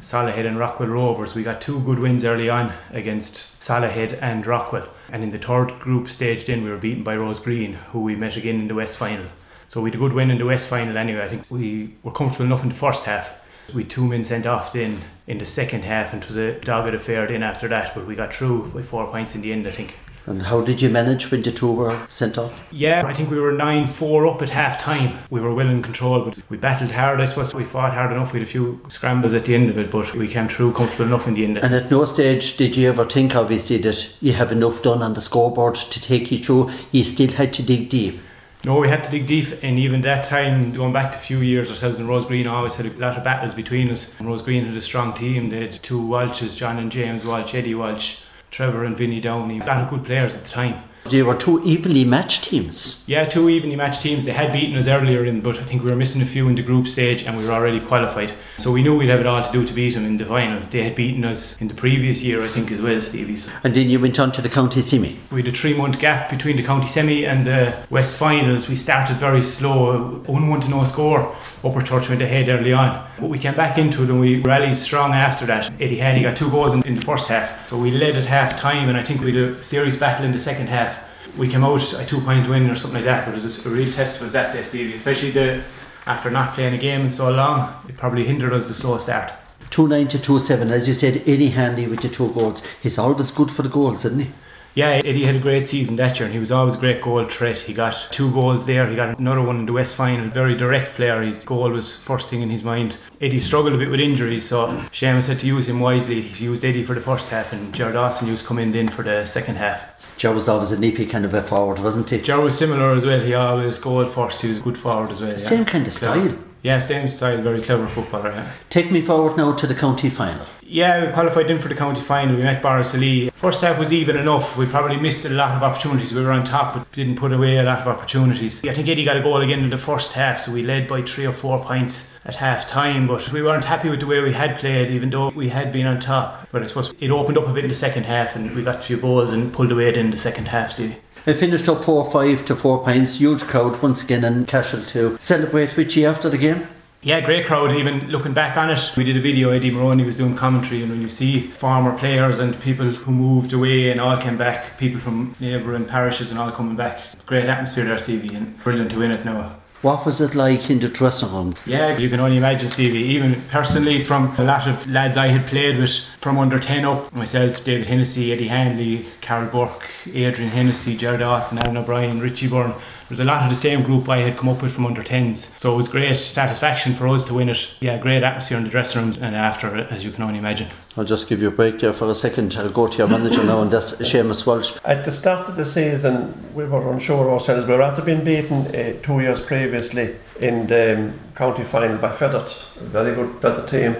Solohead, 0.00 0.46
and 0.46 0.58
Rockwell 0.58 0.88
Rovers. 0.88 1.36
We 1.36 1.44
got 1.44 1.60
two 1.60 1.78
good 1.80 2.00
wins 2.00 2.24
early 2.24 2.50
on 2.50 2.72
against 2.90 3.56
Solohead 3.60 4.18
and 4.20 4.44
Rockwell. 4.44 4.88
And 5.12 5.22
in 5.22 5.30
the 5.30 5.38
third 5.38 5.78
group 5.78 6.08
stage, 6.08 6.46
then 6.46 6.64
we 6.64 6.70
were 6.70 6.76
beaten 6.76 7.04
by 7.04 7.16
Rose 7.16 7.38
Green, 7.38 7.74
who 7.92 8.00
we 8.00 8.16
met 8.16 8.36
again 8.36 8.56
in 8.56 8.66
the 8.66 8.74
West 8.74 8.96
final. 8.96 9.26
So 9.68 9.80
we 9.80 9.90
had 9.90 9.94
a 9.94 10.02
good 10.02 10.12
win 10.12 10.32
in 10.32 10.38
the 10.38 10.46
West 10.46 10.66
final 10.66 10.98
anyway. 10.98 11.22
I 11.22 11.28
think 11.28 11.44
we 11.50 11.94
were 12.02 12.10
comfortable 12.10 12.46
enough 12.46 12.64
in 12.64 12.70
the 12.70 12.74
first 12.74 13.04
half. 13.04 13.32
We 13.74 13.84
two 13.84 14.04
men 14.04 14.24
sent 14.24 14.46
off 14.46 14.72
then 14.72 15.00
in 15.26 15.38
the 15.38 15.46
second 15.46 15.82
half, 15.84 16.12
and 16.12 16.22
it 16.22 16.28
was 16.28 16.36
a 16.36 16.60
dogged 16.60 16.94
affair 16.94 17.26
then 17.26 17.42
after 17.42 17.68
that. 17.68 17.94
But 17.94 18.06
we 18.06 18.14
got 18.14 18.34
through 18.34 18.68
by 18.68 18.82
four 18.82 19.06
points 19.06 19.34
in 19.34 19.42
the 19.42 19.52
end, 19.52 19.66
I 19.66 19.70
think. 19.70 19.96
And 20.26 20.42
how 20.42 20.60
did 20.60 20.82
you 20.82 20.90
manage 20.90 21.30
when 21.30 21.42
the 21.42 21.50
two 21.50 21.72
were 21.72 22.06
sent 22.08 22.36
off? 22.36 22.62
Yeah, 22.70 23.02
I 23.06 23.14
think 23.14 23.30
we 23.30 23.40
were 23.40 23.52
9 23.52 23.86
4 23.88 24.26
up 24.26 24.42
at 24.42 24.50
half 24.50 24.78
time. 24.78 25.18
We 25.30 25.40
were 25.40 25.54
well 25.54 25.68
in 25.68 25.82
control, 25.82 26.24
but 26.24 26.36
we 26.50 26.56
battled 26.56 26.92
hard. 26.92 27.20
I 27.20 27.26
suppose 27.26 27.54
we 27.54 27.64
fought 27.64 27.94
hard 27.94 28.12
enough. 28.12 28.32
We 28.32 28.38
had 28.38 28.46
a 28.46 28.50
few 28.50 28.80
scrambles 28.88 29.32
at 29.34 29.46
the 29.46 29.54
end 29.54 29.70
of 29.70 29.78
it, 29.78 29.90
but 29.90 30.14
we 30.14 30.28
came 30.28 30.48
through 30.48 30.74
comfortable 30.74 31.06
enough 31.06 31.26
in 31.26 31.34
the 31.34 31.44
end. 31.44 31.58
And 31.58 31.74
at 31.74 31.90
no 31.90 32.04
stage 32.04 32.56
did 32.58 32.76
you 32.76 32.88
ever 32.90 33.04
think, 33.04 33.34
obviously, 33.34 33.78
that 33.78 34.14
you 34.20 34.34
have 34.34 34.52
enough 34.52 34.82
done 34.82 35.02
on 35.02 35.14
the 35.14 35.20
scoreboard 35.20 35.74
to 35.74 36.00
take 36.00 36.30
you 36.30 36.38
through? 36.38 36.70
You 36.92 37.04
still 37.04 37.32
had 37.32 37.52
to 37.54 37.62
dig 37.62 37.88
deep. 37.88 38.20
No, 38.62 38.78
we 38.78 38.88
had 38.88 39.02
to 39.04 39.10
dig 39.10 39.26
deep, 39.26 39.58
and 39.62 39.78
even 39.78 40.02
that 40.02 40.26
time, 40.26 40.74
going 40.74 40.92
back 40.92 41.12
to 41.12 41.16
a 41.16 41.20
few 41.20 41.40
years, 41.40 41.70
ourselves 41.70 41.98
in 41.98 42.06
Rose 42.06 42.26
Green 42.26 42.46
always 42.46 42.74
had 42.74 42.84
a 42.84 42.92
lot 42.98 43.16
of 43.16 43.24
battles 43.24 43.54
between 43.54 43.90
us. 43.90 44.10
Rose 44.20 44.42
Green 44.42 44.66
had 44.66 44.76
a 44.76 44.82
strong 44.82 45.14
team. 45.14 45.48
They 45.48 45.62
had 45.62 45.82
two 45.82 45.98
Walshes, 45.98 46.54
John 46.54 46.78
and 46.78 46.92
James 46.92 47.24
Walsh, 47.24 47.54
Eddie 47.54 47.74
Walsh, 47.74 48.18
Trevor 48.50 48.84
and 48.84 48.98
Vinnie 48.98 49.20
Downey. 49.20 49.60
A 49.60 49.64
lot 49.64 49.82
of 49.82 49.88
good 49.88 50.04
players 50.04 50.34
at 50.34 50.44
the 50.44 50.50
time. 50.50 50.82
They 51.06 51.22
were 51.22 51.34
two 51.34 51.62
evenly 51.64 52.04
matched 52.04 52.44
teams. 52.44 53.02
Yeah, 53.06 53.24
two 53.24 53.48
evenly 53.48 53.74
matched 53.74 54.02
teams. 54.02 54.24
They 54.26 54.32
had 54.32 54.52
beaten 54.52 54.76
us 54.76 54.86
earlier 54.86 55.24
in, 55.24 55.40
but 55.40 55.56
I 55.56 55.64
think 55.64 55.82
we 55.82 55.90
were 55.90 55.96
missing 55.96 56.20
a 56.22 56.26
few 56.26 56.48
in 56.48 56.54
the 56.54 56.62
group 56.62 56.86
stage, 56.86 57.24
and 57.24 57.36
we 57.36 57.44
were 57.44 57.52
already 57.52 57.80
qualified. 57.80 58.32
So 58.58 58.70
we 58.70 58.82
knew 58.82 58.96
we'd 58.96 59.08
have 59.08 59.20
it 59.20 59.26
all 59.26 59.44
to 59.44 59.50
do 59.50 59.64
to 59.64 59.72
beat 59.72 59.94
them 59.94 60.04
in 60.04 60.18
the 60.18 60.26
final. 60.26 60.62
They 60.70 60.82
had 60.82 60.94
beaten 60.94 61.24
us 61.24 61.56
in 61.58 61.68
the 61.68 61.74
previous 61.74 62.22
year, 62.22 62.42
I 62.42 62.48
think, 62.48 62.70
as 62.70 62.80
well, 62.80 63.00
Stevie. 63.00 63.42
And 63.64 63.74
then 63.74 63.88
you 63.88 63.98
went 63.98 64.20
on 64.20 64.30
to 64.32 64.42
the 64.42 64.48
county 64.48 64.82
semi. 64.82 65.18
We 65.32 65.42
had 65.42 65.52
a 65.52 65.56
three 65.56 65.74
month 65.74 65.98
gap 65.98 66.28
between 66.28 66.56
the 66.56 66.62
county 66.62 66.86
semi 66.86 67.24
and 67.24 67.46
the 67.46 67.74
West 67.88 68.16
finals. 68.16 68.68
We 68.68 68.76
started 68.76 69.16
very 69.16 69.42
slow, 69.42 70.22
1 70.26 70.48
1 70.48 70.60
to 70.60 70.68
no 70.68 70.84
score. 70.84 71.34
Upper 71.62 71.82
Church 71.82 72.08
went 72.08 72.22
ahead 72.22 72.48
early 72.48 72.72
on. 72.72 73.06
But 73.18 73.28
we 73.28 73.38
came 73.38 73.54
back 73.54 73.76
into 73.76 74.02
it 74.02 74.10
and 74.10 74.20
we 74.20 74.40
rallied 74.40 74.76
strong 74.76 75.12
after 75.12 75.44
that. 75.46 75.70
Eddie 75.80 75.98
Hanley 75.98 76.22
got 76.22 76.36
two 76.36 76.50
goals 76.50 76.74
in, 76.74 76.82
in 76.86 76.94
the 76.94 77.02
first 77.02 77.28
half. 77.28 77.68
So 77.68 77.78
we 77.78 77.90
led 77.90 78.16
at 78.16 78.24
half 78.24 78.58
time, 78.58 78.88
and 78.88 78.96
I 78.96 79.04
think 79.04 79.20
we 79.20 79.34
had 79.34 79.44
a 79.44 79.64
serious 79.64 79.96
battle 79.96 80.24
in 80.24 80.32
the 80.32 80.38
second 80.38 80.68
half. 80.68 80.98
We 81.36 81.48
came 81.48 81.62
out 81.62 81.92
a 81.92 82.04
two 82.06 82.20
point 82.20 82.48
win 82.48 82.70
or 82.70 82.76
something 82.76 82.96
like 82.96 83.04
that, 83.04 83.26
but 83.26 83.38
it 83.38 83.44
was 83.44 83.64
a 83.64 83.68
real 83.68 83.92
test 83.92 84.20
was 84.20 84.32
that 84.32 84.52
day, 84.52 84.62
Stevie. 84.62 84.94
Especially 84.94 85.30
the 85.30 85.62
after 86.06 86.30
not 86.30 86.54
playing 86.54 86.74
a 86.74 86.78
game 86.78 87.02
in 87.02 87.10
so 87.10 87.30
long, 87.30 87.74
it 87.88 87.96
probably 87.96 88.24
hindered 88.24 88.52
us 88.52 88.66
the 88.66 88.74
slow 88.74 88.98
start. 88.98 89.32
2 89.70 89.86
9 89.86 90.08
to 90.08 90.18
2 90.18 90.38
7, 90.38 90.70
as 90.70 90.88
you 90.88 90.94
said, 90.94 91.18
Eddie 91.18 91.50
Hanley 91.50 91.86
with 91.86 92.00
the 92.00 92.08
two 92.08 92.32
goals. 92.32 92.62
He's 92.82 92.98
always 92.98 93.30
good 93.30 93.50
for 93.50 93.62
the 93.62 93.68
goals, 93.68 94.04
isn't 94.04 94.20
he? 94.20 94.30
Yeah, 94.74 95.00
Eddie 95.04 95.24
had 95.24 95.34
a 95.34 95.40
great 95.40 95.66
season 95.66 95.96
that 95.96 96.18
year 96.18 96.26
and 96.26 96.32
he 96.32 96.38
was 96.38 96.52
always 96.52 96.74
a 96.74 96.78
great 96.78 97.02
goal 97.02 97.24
threat. 97.24 97.58
He 97.58 97.72
got 97.74 97.96
two 98.12 98.30
goals 98.32 98.66
there, 98.66 98.88
he 98.88 98.94
got 98.94 99.18
another 99.18 99.42
one 99.42 99.58
in 99.58 99.66
the 99.66 99.72
West 99.72 99.96
final. 99.96 100.28
Very 100.30 100.56
direct 100.56 100.94
player, 100.94 101.22
his 101.22 101.42
goal 101.42 101.70
was 101.70 101.96
first 101.98 102.28
thing 102.28 102.42
in 102.42 102.50
his 102.50 102.62
mind. 102.62 102.96
Eddie 103.20 103.40
struggled 103.40 103.74
a 103.74 103.78
bit 103.78 103.90
with 103.90 104.00
injuries, 104.00 104.48
so 104.48 104.68
Seamus 104.92 105.26
had 105.26 105.40
to 105.40 105.46
use 105.46 105.68
him 105.68 105.80
wisely. 105.80 106.22
He 106.22 106.44
used 106.44 106.64
Eddie 106.64 106.84
for 106.84 106.94
the 106.94 107.00
first 107.00 107.28
half 107.28 107.52
and 107.52 107.74
Jared 107.74 107.94
Dawson 107.94 108.28
used 108.28 108.46
come 108.46 108.60
in 108.60 108.70
then 108.70 108.88
for 108.88 109.02
the 109.02 109.26
second 109.26 109.56
half. 109.56 109.82
Joe 110.16 110.32
was 110.34 110.48
always 110.48 110.70
a 110.70 110.78
nippy 110.78 111.06
kind 111.06 111.24
of 111.24 111.34
a 111.34 111.42
forward, 111.42 111.80
wasn't 111.80 112.08
he? 112.08 112.20
Joe 112.20 112.42
was 112.42 112.56
similar 112.56 112.92
as 112.92 113.04
well, 113.04 113.20
he 113.20 113.34
always 113.34 113.78
goal 113.78 114.06
first, 114.06 114.40
he 114.40 114.48
was 114.48 114.58
a 114.58 114.60
good 114.60 114.78
forward 114.78 115.10
as 115.10 115.20
well. 115.20 115.30
Yeah. 115.30 115.38
Same 115.38 115.64
kind 115.64 115.86
of 115.86 115.92
style. 115.92 116.36
Yeah, 116.62 116.78
same 116.78 117.08
style, 117.08 117.40
very 117.40 117.62
clever 117.62 117.86
footballer. 117.86 118.32
Yeah. 118.32 118.52
Take 118.68 118.90
me 118.90 119.00
forward 119.00 119.36
now 119.36 119.52
to 119.54 119.66
the 119.66 119.74
county 119.74 120.10
final. 120.10 120.46
Yeah, 120.62 121.06
we 121.06 121.12
qualified 121.12 121.50
in 121.50 121.58
for 121.58 121.68
the 121.68 121.74
county 121.74 122.00
final. 122.00 122.36
We 122.36 122.42
met 122.42 122.62
Borrisoleigh. 122.62 123.32
First 123.32 123.62
half 123.62 123.78
was 123.78 123.92
even 123.92 124.16
enough. 124.16 124.56
We 124.56 124.66
probably 124.66 124.98
missed 124.98 125.24
a 125.24 125.30
lot 125.30 125.56
of 125.56 125.62
opportunities. 125.62 126.12
We 126.12 126.22
were 126.22 126.30
on 126.30 126.44
top, 126.44 126.74
but 126.74 126.92
didn't 126.92 127.16
put 127.16 127.32
away 127.32 127.56
a 127.56 127.62
lot 127.62 127.80
of 127.80 127.88
opportunities. 127.88 128.64
I 128.64 128.74
think 128.74 128.88
Eddie 128.88 129.04
got 129.04 129.16
a 129.16 129.22
goal 129.22 129.40
again 129.40 129.60
in 129.60 129.70
the 129.70 129.78
first 129.78 130.12
half, 130.12 130.40
so 130.40 130.52
we 130.52 130.62
led 130.62 130.86
by 130.86 131.02
three 131.02 131.26
or 131.26 131.32
four 131.32 131.64
points 131.64 132.06
at 132.24 132.36
half 132.36 132.68
time. 132.68 133.08
But 133.08 133.32
we 133.32 133.42
weren't 133.42 133.64
happy 133.64 133.88
with 133.88 134.00
the 134.00 134.06
way 134.06 134.20
we 134.20 134.32
had 134.32 134.58
played, 134.58 134.90
even 134.90 135.10
though 135.10 135.30
we 135.30 135.48
had 135.48 135.72
been 135.72 135.86
on 135.86 135.98
top. 135.98 136.46
But 136.52 136.62
I 136.62 136.66
suppose 136.66 136.92
it 137.00 137.10
opened 137.10 137.38
up 137.38 137.48
a 137.48 137.52
bit 137.52 137.64
in 137.64 137.70
the 137.70 137.74
second 137.74 138.04
half, 138.04 138.36
and 138.36 138.54
we 138.54 138.62
got 138.62 138.80
a 138.80 138.82
few 138.82 138.98
goals 138.98 139.32
and 139.32 139.52
pulled 139.52 139.72
away 139.72 139.92
in 139.94 140.10
the 140.10 140.18
second 140.18 140.46
half. 140.46 140.72
See. 140.72 140.94
It 141.26 141.34
finished 141.34 141.68
up 141.68 141.84
4 141.84 142.10
5 142.10 142.46
to 142.46 142.56
4 142.56 142.82
points. 142.82 143.16
Huge 143.16 143.42
crowd 143.42 143.82
once 143.82 144.02
again 144.02 144.24
in 144.24 144.46
Cashel 144.46 144.82
to 144.86 145.18
celebrate 145.20 145.76
with 145.76 145.94
you 145.94 146.06
after 146.06 146.30
the 146.30 146.38
game. 146.38 146.66
Yeah, 147.02 147.20
great 147.20 147.46
crowd. 147.46 147.76
Even 147.76 148.08
looking 148.08 148.32
back 148.32 148.56
on 148.56 148.70
it, 148.70 148.92
we 148.96 149.04
did 149.04 149.18
a 149.18 149.20
video. 149.20 149.50
Eddie 149.50 149.70
Maroney 149.70 150.04
was 150.04 150.16
doing 150.16 150.34
commentary, 150.34 150.82
and 150.82 150.90
when 150.90 151.02
you 151.02 151.10
see 151.10 151.50
former 151.52 151.96
players 151.98 152.38
and 152.38 152.58
people 152.60 152.90
who 152.90 153.12
moved 153.12 153.52
away 153.52 153.90
and 153.90 154.00
all 154.00 154.18
came 154.18 154.38
back, 154.38 154.78
people 154.78 155.00
from 155.00 155.34
neighbouring 155.40 155.84
parishes 155.84 156.30
and 156.30 156.38
all 156.38 156.52
coming 156.52 156.76
back, 156.76 157.00
great 157.26 157.46
atmosphere 157.46 157.84
there, 157.84 157.98
Stevie, 157.98 158.34
and 158.34 158.58
brilliant 158.62 158.90
to 158.90 158.98
win 158.98 159.10
it 159.10 159.24
now. 159.24 159.59
What 159.82 160.04
was 160.04 160.20
it 160.20 160.34
like 160.34 160.68
in 160.68 160.78
the 160.78 160.88
dressing 160.88 161.32
room? 161.32 161.54
Yeah, 161.64 161.96
you 161.96 162.10
can 162.10 162.20
only 162.20 162.36
imagine, 162.36 162.68
Stevie. 162.68 162.98
Even 162.98 163.40
personally, 163.48 164.04
from 164.04 164.34
a 164.36 164.44
lot 164.44 164.68
of 164.68 164.86
lads 164.86 165.16
I 165.16 165.28
had 165.28 165.46
played 165.46 165.78
with 165.78 166.00
from 166.20 166.36
under 166.36 166.58
10 166.58 166.84
up, 166.84 167.10
myself, 167.14 167.64
David 167.64 167.86
Hennessy, 167.86 168.30
Eddie 168.30 168.48
Hanley, 168.48 169.06
Carol 169.22 169.48
Burke, 169.48 169.84
Adrian 170.06 170.50
Hennessy, 170.50 170.98
Jared 170.98 171.20
Dawson, 171.20 171.56
Alan 171.60 171.78
O'Brien, 171.78 172.20
Richie 172.20 172.46
Byrne. 172.46 172.74
There's 173.10 173.18
a 173.18 173.24
lot 173.24 173.42
of 173.42 173.50
the 173.50 173.56
same 173.56 173.82
group 173.82 174.08
I 174.08 174.18
had 174.18 174.38
come 174.38 174.48
up 174.48 174.62
with 174.62 174.72
from 174.72 174.86
under 174.86 175.02
10s. 175.02 175.48
So 175.58 175.74
it 175.74 175.76
was 175.76 175.88
great 175.88 176.16
satisfaction 176.16 176.94
for 176.94 177.08
us 177.08 177.26
to 177.26 177.34
win 177.34 177.48
it. 177.48 177.68
Yeah, 177.80 177.98
great 177.98 178.22
atmosphere 178.22 178.56
in 178.56 178.62
the 178.62 178.70
dressing 178.70 179.02
room 179.02 179.18
and 179.20 179.34
after, 179.34 179.76
as 179.76 180.04
you 180.04 180.12
can 180.12 180.22
only 180.22 180.38
imagine. 180.38 180.68
I'll 180.96 181.04
just 181.04 181.26
give 181.26 181.42
you 181.42 181.48
a 181.48 181.50
break 181.50 181.80
there 181.80 181.92
for 181.92 182.08
a 182.08 182.14
second. 182.14 182.54
I'll 182.54 182.70
go 182.70 182.86
to 182.86 182.98
your 182.98 183.08
manager 183.08 183.42
now, 183.42 183.62
and 183.62 183.70
that's 183.72 183.94
Seamus 183.94 184.46
Walsh. 184.46 184.76
At 184.84 185.04
the 185.04 185.10
start 185.10 185.48
of 185.48 185.56
the 185.56 185.66
season, 185.66 186.32
we 186.54 186.64
were 186.64 186.92
unsure 186.92 187.28
ourselves. 187.32 187.66
We 187.66 187.72
were 187.74 187.82
after 187.82 188.00
being 188.00 188.22
beaten 188.22 188.68
uh, 188.68 189.02
two 189.02 189.18
years 189.18 189.40
previously 189.40 190.14
in 190.40 190.68
the 190.68 190.96
um, 190.96 191.20
county 191.34 191.64
final 191.64 191.98
by 191.98 192.14
Fethard, 192.14 192.56
a 192.76 192.84
very 192.84 193.12
good 193.16 193.40
Fethard 193.40 193.68
team, 193.68 193.96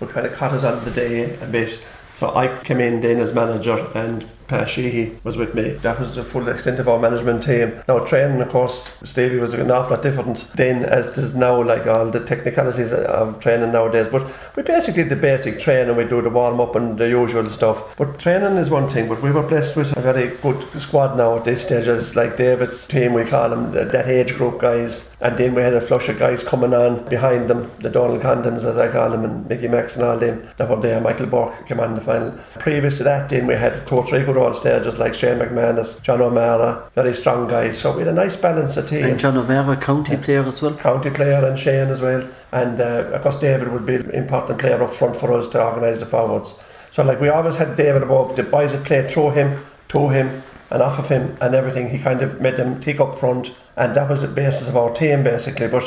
but 0.00 0.08
kind 0.08 0.26
of 0.26 0.32
caught 0.32 0.52
us 0.52 0.64
on 0.64 0.82
the 0.86 0.90
day 0.90 1.38
a 1.40 1.46
bit. 1.46 1.80
So 2.14 2.34
I 2.34 2.56
came 2.62 2.80
in 2.80 3.02
then 3.02 3.20
as 3.20 3.34
manager 3.34 3.76
and 3.94 4.26
Pa 4.48 4.64
Sheehy 4.64 5.16
was 5.24 5.36
with 5.36 5.54
me. 5.54 5.70
That 5.70 6.00
was 6.00 6.14
the 6.14 6.24
full 6.24 6.48
extent 6.48 6.78
of 6.78 6.88
our 6.88 6.98
management 6.98 7.42
team. 7.42 7.82
Now 7.88 8.00
training 8.00 8.40
of 8.40 8.50
course 8.50 8.90
Stevie 9.04 9.38
was 9.38 9.54
an 9.54 9.70
awful 9.70 9.96
lot 9.96 10.02
different 10.02 10.46
then 10.54 10.84
as 10.84 11.08
it 11.08 11.18
is 11.18 11.34
now 11.34 11.62
like 11.62 11.86
all 11.86 12.10
the 12.10 12.24
technicalities 12.24 12.92
of 12.92 13.40
training 13.40 13.72
nowadays. 13.72 14.08
But 14.08 14.30
we 14.56 14.62
basically 14.62 15.04
the 15.04 15.16
basic 15.16 15.58
training, 15.58 15.96
we 15.96 16.04
do 16.04 16.22
the 16.22 16.30
warm 16.30 16.60
up 16.60 16.76
and 16.76 16.98
the 16.98 17.08
usual 17.08 17.48
stuff. 17.50 17.96
But 17.96 18.18
training 18.18 18.56
is 18.56 18.70
one 18.70 18.90
thing, 18.90 19.08
but 19.08 19.22
we 19.22 19.30
were 19.30 19.42
blessed 19.42 19.76
with 19.76 19.96
a 19.96 20.00
very 20.00 20.36
good 20.38 20.66
squad 20.80 21.16
now 21.16 21.36
at 21.36 21.44
this 21.44 21.62
stage 21.62 21.88
as 21.88 22.16
like 22.16 22.36
David's 22.36 22.86
team 22.86 23.12
we 23.12 23.24
call 23.24 23.48
them 23.50 23.72
that 23.72 24.06
age 24.06 24.34
group 24.34 24.60
guys 24.60 25.08
and 25.24 25.38
then 25.38 25.54
we 25.54 25.62
had 25.62 25.72
a 25.72 25.80
flush 25.80 26.10
of 26.10 26.18
guys 26.18 26.44
coming 26.44 26.74
on 26.74 27.02
behind 27.08 27.48
them, 27.48 27.70
the 27.78 27.88
Donald 27.88 28.20
Condons 28.20 28.66
as 28.66 28.76
I 28.76 28.92
call 28.92 29.08
them 29.08 29.24
and 29.24 29.48
Mickey 29.48 29.68
Max 29.68 29.96
and 29.96 30.04
all 30.04 30.18
them 30.18 30.46
that 30.58 30.68
were 30.68 30.76
there. 30.76 31.00
Michael 31.00 31.24
Burke 31.24 31.66
came 31.66 31.80
on 31.80 31.88
in 31.88 31.94
the 31.94 32.02
final. 32.02 32.30
Previous 32.58 32.98
to 32.98 33.04
that 33.04 33.30
then 33.30 33.46
we 33.46 33.54
had 33.54 33.88
three 33.88 34.22
good 34.22 34.36
old 34.36 34.54
stages 34.54 34.98
like 34.98 35.14
Shane 35.14 35.38
McManus, 35.38 36.00
John 36.02 36.20
O'Mara, 36.20 36.90
very 36.94 37.14
strong 37.14 37.48
guys. 37.48 37.78
So 37.78 37.92
we 37.92 38.00
had 38.00 38.08
a 38.08 38.12
nice 38.12 38.36
balance 38.36 38.76
of 38.76 38.86
team. 38.86 39.06
And 39.06 39.18
John 39.18 39.38
O'Mara, 39.38 39.78
county 39.78 40.18
player 40.18 40.42
as 40.42 40.60
well. 40.60 40.76
County 40.76 41.08
player 41.08 41.42
and 41.42 41.58
Shane 41.58 41.88
as 41.88 42.02
well. 42.02 42.28
And 42.52 42.78
uh, 42.78 43.10
of 43.14 43.22
course 43.22 43.36
David 43.36 43.72
would 43.72 43.86
be 43.86 43.94
an 43.94 44.10
important 44.10 44.58
player 44.58 44.82
up 44.82 44.92
front 44.92 45.16
for 45.16 45.32
us 45.32 45.48
to 45.48 45.64
organise 45.64 46.00
the 46.00 46.06
forwards. 46.06 46.52
So 46.92 47.02
like 47.02 47.18
we 47.18 47.30
always 47.30 47.56
had 47.56 47.76
David 47.76 48.02
above, 48.02 48.36
the 48.36 48.42
boys 48.42 48.72
that 48.72 48.84
played 48.84 49.10
through 49.10 49.30
him, 49.30 49.64
to 49.88 50.10
him 50.10 50.42
and 50.74 50.82
off 50.82 50.98
of 50.98 51.08
him 51.08 51.36
and 51.40 51.54
everything. 51.54 51.88
He 51.88 51.98
kind 51.98 52.20
of 52.20 52.40
made 52.40 52.56
them 52.56 52.80
take 52.80 53.00
up 53.00 53.18
front 53.18 53.54
and 53.76 53.94
that 53.94 54.10
was 54.10 54.20
the 54.20 54.28
basis 54.28 54.68
of 54.68 54.76
our 54.76 54.92
team 54.92 55.22
basically. 55.22 55.68
But 55.68 55.84